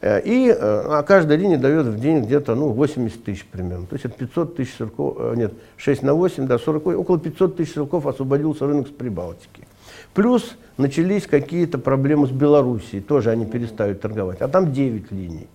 Э, 0.01 0.21
И 0.21 0.49
э, 0.49 0.55
а 0.59 1.01
каждая 1.03 1.37
линия 1.37 1.57
дает 1.57 1.85
в 1.85 1.99
день 1.99 2.25
где-то 2.25 2.55
ну, 2.55 2.69
80 2.73 3.23
тысяч 3.23 3.45
примерно. 3.45 3.85
То 3.85 3.95
есть 3.95 4.05
это 4.05 4.15
500 4.15 4.55
тысяч 4.55 4.75
сырков, 4.75 5.15
э, 5.17 5.33
нет, 5.37 5.53
6 5.77 6.03
на 6.03 6.13
8, 6.13 6.45
да, 6.45 6.59
40, 6.59 6.87
около 6.87 7.17
500 7.17 7.55
тысяч 7.55 7.73
сырков 7.73 8.05
освободился 8.05 8.67
рынок 8.67 8.89
с 8.89 8.91
Прибалтики. 8.91 9.65
Плюс 10.13 10.55
начались 10.77 11.25
какие-то 11.25 11.77
проблемы 11.77 12.27
с 12.27 12.31
Белоруссией, 12.31 13.01
тоже 13.01 13.31
они 13.31 13.45
перестали 13.45 13.93
торговать, 13.93 14.41
а 14.41 14.47
там 14.47 14.71
9 14.71 15.11
линий. 15.11 15.47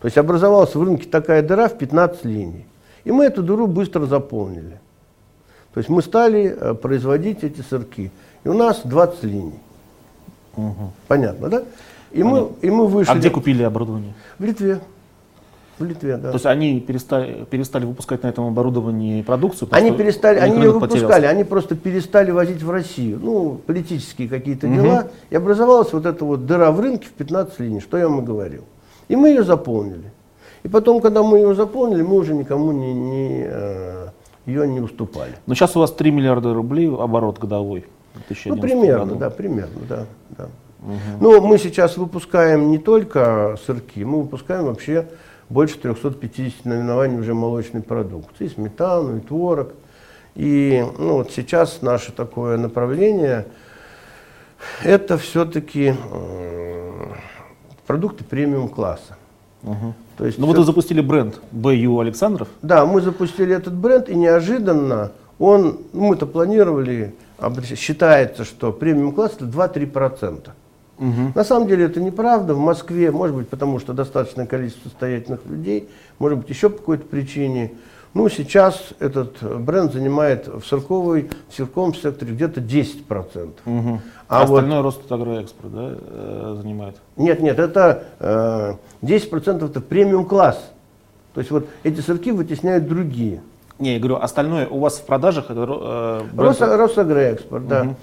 То 0.00 0.06
есть 0.06 0.16
образовалась 0.16 0.74
в 0.74 0.82
рынке 0.82 1.06
такая 1.08 1.42
дыра 1.42 1.68
в 1.68 1.76
15 1.76 2.24
линий. 2.24 2.64
И 3.04 3.12
мы 3.12 3.24
эту 3.24 3.42
дыру 3.42 3.66
быстро 3.66 4.06
заполнили. 4.06 4.80
То 5.74 5.78
есть 5.78 5.88
мы 5.88 6.02
стали 6.02 6.56
э, 6.58 6.74
производить 6.74 7.44
эти 7.44 7.60
сырки. 7.60 8.10
И 8.44 8.48
у 8.48 8.54
нас 8.54 8.80
20 8.84 9.22
линий. 9.24 9.60
Понятно, 11.06 11.48
да? 11.48 11.62
И 12.10 12.22
мы, 12.22 12.50
и 12.60 12.70
мы 12.70 12.86
вышли 12.86 13.12
А 13.12 13.14
где 13.14 13.30
купили 13.30 13.62
оборудование? 13.62 14.14
в 14.38 14.44
Литве. 14.44 14.80
В 15.80 15.84
Литве, 15.84 16.18
да. 16.18 16.28
То 16.28 16.34
есть 16.34 16.44
они 16.44 16.78
перестали, 16.78 17.44
перестали 17.50 17.86
выпускать 17.86 18.22
на 18.22 18.28
этом 18.28 18.46
оборудовании 18.46 19.22
продукцию? 19.22 19.68
Они 19.72 19.90
перестали, 19.90 20.38
они 20.38 20.58
ее 20.58 20.72
выпускали, 20.72 21.00
потерялся. 21.00 21.28
они 21.30 21.44
просто 21.44 21.74
перестали 21.74 22.30
возить 22.30 22.62
в 22.62 22.70
Россию. 22.70 23.18
Ну, 23.22 23.60
политические 23.66 24.28
какие-то 24.28 24.68
дела. 24.68 25.08
И 25.30 25.36
образовалась 25.36 25.92
вот 25.92 26.04
эта 26.04 26.22
вот 26.24 26.44
дыра 26.44 26.70
в 26.70 26.80
рынке 26.80 27.06
в 27.06 27.12
15 27.12 27.58
линий, 27.60 27.80
что 27.80 27.96
я 27.96 28.08
вам 28.08 28.20
и 28.20 28.22
говорил. 28.22 28.64
И 29.08 29.16
мы 29.16 29.30
ее 29.30 29.42
заполнили. 29.42 30.12
И 30.62 30.68
потом, 30.68 31.00
когда 31.00 31.22
мы 31.22 31.38
ее 31.38 31.54
заполнили, 31.54 32.02
мы 32.02 32.16
уже 32.16 32.34
никому 32.34 32.72
не, 32.72 32.92
не, 32.92 33.44
э, 33.46 34.08
ее 34.44 34.68
не 34.68 34.80
уступали. 34.80 35.32
Но 35.46 35.54
сейчас 35.54 35.74
у 35.76 35.80
вас 35.80 35.92
3 35.92 36.10
миллиарда 36.10 36.52
рублей 36.52 36.88
оборот 36.88 37.38
годовой. 37.38 37.86
Ну, 38.14 38.20
2011 38.28 38.60
примерно, 38.60 39.06
году. 39.06 39.18
да, 39.18 39.30
примерно, 39.30 39.80
да. 39.88 40.06
да. 40.36 40.48
Но 41.20 41.40
мы 41.40 41.58
сейчас 41.58 41.96
выпускаем 41.96 42.70
не 42.70 42.78
только 42.78 43.58
сырки, 43.66 44.02
мы 44.04 44.22
выпускаем 44.22 44.64
вообще 44.64 45.08
больше 45.50 45.78
350 45.78 46.64
наименований 46.64 47.18
уже 47.18 47.34
молочной 47.34 47.82
продукции, 47.82 48.46
и 48.46 48.48
сметану, 48.48 49.18
и 49.18 49.20
творог. 49.20 49.72
И 50.36 50.82
ну, 50.98 51.14
вот 51.18 51.32
сейчас 51.32 51.82
наше 51.82 52.12
такое 52.12 52.56
направление, 52.56 53.46
это 54.82 55.18
все-таки 55.18 55.94
продукты 57.86 58.24
премиум 58.24 58.68
класса. 58.68 59.16
Мгм. 59.62 59.94
То 60.16 60.26
есть 60.26 60.38
Ну 60.38 60.46
вот 60.46 60.52
всё- 60.52 60.60
вы 60.62 60.66
запустили 60.66 61.00
бренд 61.00 61.34
БЮ 61.50 61.98
Александров. 61.98 62.48
да, 62.62 62.86
мы 62.86 63.00
запустили 63.00 63.54
этот 63.54 63.74
бренд, 63.74 64.08
и 64.08 64.14
неожиданно 64.14 65.12
он, 65.38 65.80
ну, 65.92 66.06
мы-то 66.08 66.26
планировали, 66.26 67.14
а 67.38 67.52
считается, 67.74 68.44
что 68.44 68.72
премиум 68.72 69.12
класс 69.12 69.32
это 69.36 69.46
2-3%. 69.46 70.50
На 71.34 71.44
самом 71.44 71.66
деле 71.66 71.86
это 71.86 72.00
неправда. 72.00 72.54
В 72.54 72.58
Москве, 72.58 73.10
может 73.10 73.34
быть, 73.34 73.48
потому 73.48 73.78
что 73.78 73.92
достаточное 73.92 74.46
количество 74.46 74.88
состоятельных 74.90 75.40
людей, 75.46 75.88
может 76.18 76.38
быть, 76.38 76.48
еще 76.50 76.68
по 76.68 76.78
какой-то 76.78 77.06
причине. 77.06 77.72
Ну, 78.12 78.28
сейчас 78.28 78.88
этот 78.98 79.40
бренд 79.60 79.92
занимает 79.92 80.48
в 80.48 80.62
сырковой, 80.66 81.30
в 81.48 81.54
сырковом 81.54 81.94
секторе 81.94 82.32
где-то 82.34 82.60
10%. 82.60 83.50
Мгм. 83.64 84.00
А 84.28 84.42
А 84.42 84.46
вот- 84.46 84.56
остальное 84.58 84.82
Ростагроэкспорт 84.82 85.72
да, 85.72 85.90
э, 85.96 86.56
занимает. 86.60 86.96
Нет, 87.16 87.40
нет, 87.40 87.58
это 87.60 88.02
э, 88.18 88.74
10% 89.02 89.64
это 89.70 89.80
премиум 89.80 90.24
класс. 90.26 90.70
То 91.34 91.40
есть 91.40 91.52
вот 91.52 91.66
эти 91.84 92.00
сырки 92.00 92.32
вытесняют 92.32 92.88
другие. 92.88 93.42
Не, 93.78 93.94
я 93.94 93.98
говорю, 94.00 94.16
остальное 94.16 94.66
у 94.66 94.80
вас 94.80 94.98
в 94.98 95.06
продажах 95.06 95.46
это 95.50 95.60
э, 95.60 96.20
бренд- 96.34 96.60
Рос- 96.60 96.76
Росагроэкспорт, 96.78 97.68
да. 97.68 97.94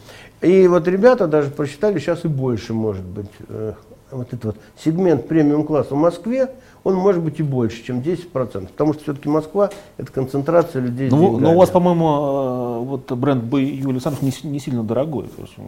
И 0.42 0.68
вот 0.68 0.88
ребята 0.88 1.28
даже 1.28 1.50
просчитали, 1.50 2.00
сейчас 2.00 2.26
и 2.26 2.28
больше 2.28 2.74
может 2.74 3.04
быть. 3.04 3.30
э, 3.50 3.74
вот 4.12 4.28
этот 4.28 4.46
вот 4.46 4.58
сегмент 4.84 5.28
премиум 5.28 5.66
класса 5.66 5.96
в 5.96 5.98
Москве, 5.98 6.50
он 6.84 6.96
может 6.96 7.22
быть 7.22 7.40
и 7.40 7.44
больше, 7.44 7.84
чем 7.84 8.00
10%. 8.00 8.68
Потому 8.68 8.94
что 8.94 9.04
все-таки 9.04 9.28
Москва 9.28 9.70
это 9.98 10.12
концентрация 10.12 10.82
людей. 10.82 11.10
Ну, 11.10 11.40
но 11.40 11.54
у 11.54 11.58
вас, 11.58 11.70
по-моему, 11.70 12.06
э, 12.06 12.86
вот 12.86 13.12
бренд 13.12 13.44
БЮ 13.44 13.90
Александров 13.90 14.22
не, 14.22 14.32
не 14.44 14.60
сильно 14.60 14.84
дорогой. 14.84 15.26
Э, 15.38 15.62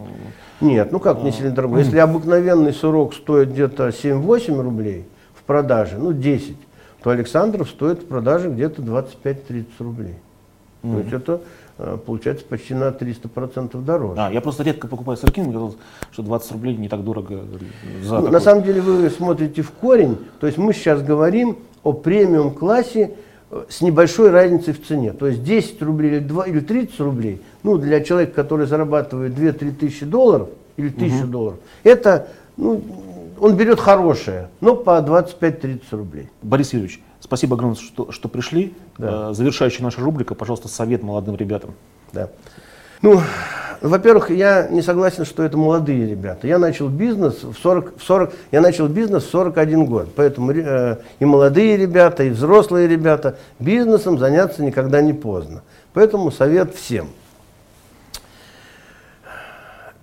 Нет, 0.60 0.92
ну 0.92 1.00
как 1.00 1.22
не 1.22 1.32
сильно 1.32 1.50
дорогой. 1.50 1.80
Если 1.80 1.98
обыкновенный 1.98 2.72
сырок 2.72 3.14
стоит 3.14 3.50
где-то 3.50 3.88
7-8 3.88 4.60
рублей 4.60 5.04
в 5.34 5.42
продаже, 5.42 5.96
ну 5.98 6.12
10, 6.12 6.56
то 7.02 7.10
Александров 7.10 7.68
стоит 7.68 8.02
в 8.02 8.06
продаже 8.06 8.50
где-то 8.50 8.82
25-30 8.82 9.66
рублей. 9.80 10.14
То 10.82 10.98
есть 10.98 11.12
это 11.12 11.40
получается 12.04 12.44
почти 12.48 12.74
на 12.74 12.88
300% 12.88 13.80
дороже. 13.82 14.14
А, 14.20 14.30
я 14.32 14.40
просто 14.40 14.62
редко 14.62 14.86
покупаю 14.88 15.16
сырки, 15.16 15.40
мне 15.40 15.52
казалось, 15.52 15.76
что 16.12 16.22
20 16.22 16.52
рублей 16.52 16.76
не 16.76 16.88
так 16.88 17.02
дорого 17.02 17.40
за 18.02 18.14
Ну, 18.16 18.16
такой- 18.16 18.30
на 18.30 18.40
самом 18.40 18.62
деле 18.64 18.80
вы 18.80 19.08
смотрите 19.10 19.62
в 19.62 19.70
корень, 19.70 20.18
то 20.40 20.46
есть 20.46 20.58
мы 20.58 20.72
сейчас 20.72 21.02
говорим 21.02 21.58
о 21.82 21.92
премиум 21.92 22.52
классе 22.52 23.12
э, 23.50 23.64
с 23.68 23.80
небольшой 23.80 24.30
разницей 24.30 24.74
в 24.74 24.86
цене. 24.86 25.12
То 25.12 25.26
есть 25.26 25.42
10 25.42 25.82
рублей 25.82 26.12
или, 26.12 26.18
2, 26.20 26.46
или 26.46 26.60
30 26.60 27.00
рублей, 27.00 27.40
ну 27.62 27.78
для 27.78 28.00
человека, 28.00 28.32
который 28.34 28.66
зарабатывает 28.66 29.32
2-3 29.34 29.72
тысячи 29.74 30.04
долларов 30.06 30.48
или 30.76 30.88
1000 30.88 31.26
долларов, 31.26 31.58
это, 31.82 32.28
ну, 32.56 32.80
он 33.40 33.56
берет 33.56 33.80
хорошее, 33.80 34.48
но 34.60 34.76
по 34.76 35.00
25-30 35.00 35.80
рублей. 35.92 36.28
Борис 36.42 36.72
Юрьевич, 36.74 37.00
спасибо 37.20 37.56
огромное, 37.56 37.76
что, 37.76 38.10
что 38.12 38.28
пришли. 38.28 38.74
Да. 38.98 39.30
Э, 39.30 39.34
Завершающая 39.34 39.82
наша 39.82 40.00
рубрика, 40.00 40.34
пожалуйста, 40.34 40.68
совет 40.68 41.02
молодым 41.02 41.36
ребятам. 41.36 41.74
Да. 42.12 42.30
Ну, 43.02 43.20
во-первых, 43.80 44.30
я 44.30 44.68
не 44.68 44.82
согласен, 44.82 45.24
что 45.24 45.42
это 45.42 45.56
молодые 45.56 46.06
ребята. 46.06 46.46
Я 46.46 46.58
начал 46.58 46.88
бизнес 46.88 47.42
в 47.42 47.54
40, 47.54 47.96
в 47.98 48.02
40 48.02 48.34
я 48.52 48.60
начал 48.60 48.88
бизнес 48.88 49.24
в 49.24 49.30
41 49.30 49.86
год, 49.86 50.08
поэтому 50.14 50.52
э, 50.52 50.98
и 51.18 51.24
молодые 51.24 51.78
ребята, 51.78 52.24
и 52.24 52.30
взрослые 52.30 52.88
ребята 52.88 53.38
бизнесом 53.58 54.18
заняться 54.18 54.62
никогда 54.62 55.00
не 55.00 55.14
поздно. 55.14 55.62
Поэтому 55.94 56.30
совет 56.30 56.74
всем. 56.74 57.08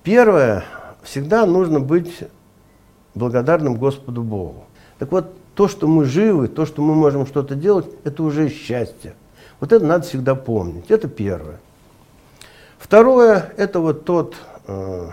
Первое, 0.02 0.64
всегда 1.04 1.46
нужно 1.46 1.80
быть 1.80 2.24
благодарным 3.14 3.76
Господу 3.76 4.24
Богу. 4.24 4.66
Так 4.98 5.12
вот, 5.12 5.34
то, 5.58 5.68
что 5.68 5.88
мы 5.88 6.06
живы, 6.06 6.50
то, 6.50 6.68
что 6.68 6.84
мы 6.84 6.94
можем 6.94 7.26
что-то 7.26 7.56
делать, 7.56 7.88
это 8.04 8.22
уже 8.22 8.48
счастье. 8.48 9.16
Вот 9.60 9.74
это 9.74 9.84
надо 9.84 10.06
всегда 10.06 10.36
помнить. 10.36 10.92
Это 10.92 11.08
первое. 11.08 11.60
Второе, 12.78 13.52
это 13.58 13.80
вот 13.80 14.06
тот 14.06 14.36
э, 14.68 15.10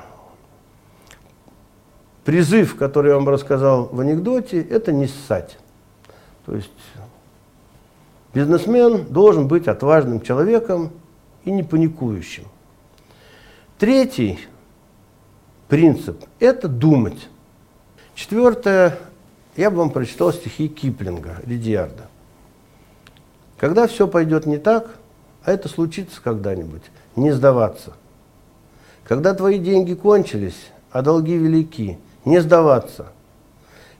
призыв, 2.26 2.76
который 2.76 3.08
я 3.08 3.14
вам 3.14 3.26
рассказал 3.26 3.86
в 3.86 3.98
анекдоте, 4.00 4.60
это 4.60 4.92
не 4.92 5.06
ссать. 5.06 5.56
То 6.44 6.54
есть 6.54 6.70
бизнесмен 8.34 9.06
должен 9.06 9.48
быть 9.48 9.66
отважным 9.66 10.20
человеком 10.20 10.90
и 11.44 11.50
не 11.50 11.62
паникующим. 11.62 12.44
Третий 13.78 14.38
принцип– 15.68 16.22
это 16.38 16.68
думать. 16.68 17.30
Четвертое, 18.14 18.98
я 19.56 19.70
бы 19.70 19.78
вам 19.78 19.90
прочитал 19.90 20.32
стихи 20.32 20.68
Киплинга, 20.68 21.36
Ридиарда. 21.44 22.08
Когда 23.58 23.86
все 23.86 24.08
пойдет 24.08 24.46
не 24.46 24.58
так, 24.58 24.96
а 25.44 25.52
это 25.52 25.68
случится 25.68 26.20
когда-нибудь, 26.22 26.82
не 27.16 27.30
сдаваться. 27.32 27.92
Когда 29.04 29.34
твои 29.34 29.58
деньги 29.58 29.94
кончились, 29.94 30.58
а 30.90 31.02
долги 31.02 31.36
велики, 31.36 31.98
не 32.24 32.40
сдаваться. 32.40 33.06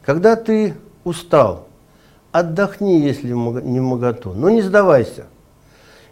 Когда 0.03 0.37
ты 0.37 0.75
устал, 1.05 1.69
отдохни, 2.33 3.01
если 3.01 3.29
не 3.29 3.81
моготу, 3.81 4.33
но 4.33 4.51
не 4.51 4.63
сдавайся. 4.63 5.27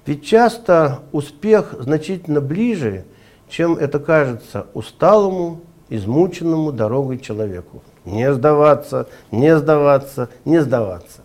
Ведь 0.07 0.24
часто 0.24 1.01
успех 1.12 1.74
значительно 1.78 2.40
ближе, 2.40 3.05
чем 3.49 3.76
это 3.76 3.99
кажется 3.99 4.66
усталому, 4.74 5.61
измученному 5.88 6.72
дорогой 6.72 7.18
человеку. 7.18 7.82
Не 8.05 8.32
сдаваться, 8.32 9.09
не 9.30 9.57
сдаваться, 9.57 10.28
не 10.44 10.61
сдаваться. 10.61 11.22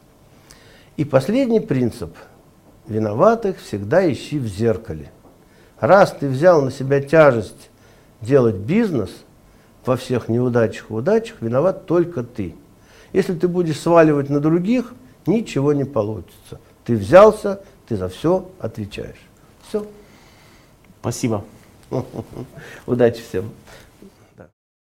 И 0.96 1.06
последний 1.06 1.60
принцип. 1.60 2.16
Виноватых 2.88 3.60
всегда 3.60 4.10
ищи 4.10 4.40
в 4.40 4.48
зеркале. 4.48 5.12
Раз 5.80 6.16
ты 6.20 6.28
взял 6.28 6.62
на 6.62 6.72
себя 6.72 7.02
тяжесть 7.02 7.70
делать 8.22 8.56
бизнес, 8.56 9.12
во 9.86 9.96
всех 9.96 10.28
неудачах 10.28 10.90
и 10.90 10.94
удачах 10.94 11.42
виноват 11.42 11.86
только 11.86 12.24
ты. 12.24 12.56
Если 13.14 13.34
ты 13.34 13.48
будешь 13.48 13.80
сваливать 13.80 14.30
на 14.30 14.40
других, 14.40 14.94
ничего 15.26 15.74
не 15.74 15.86
получится. 15.86 16.60
Ты 16.84 16.96
взялся, 16.96 17.62
ты 17.88 17.96
за 17.96 18.10
все 18.10 18.50
отвечаешь. 18.60 19.22
Все. 19.68 19.86
Спасибо. 21.00 21.46
Удачи 22.86 23.22
всем. 23.22 23.50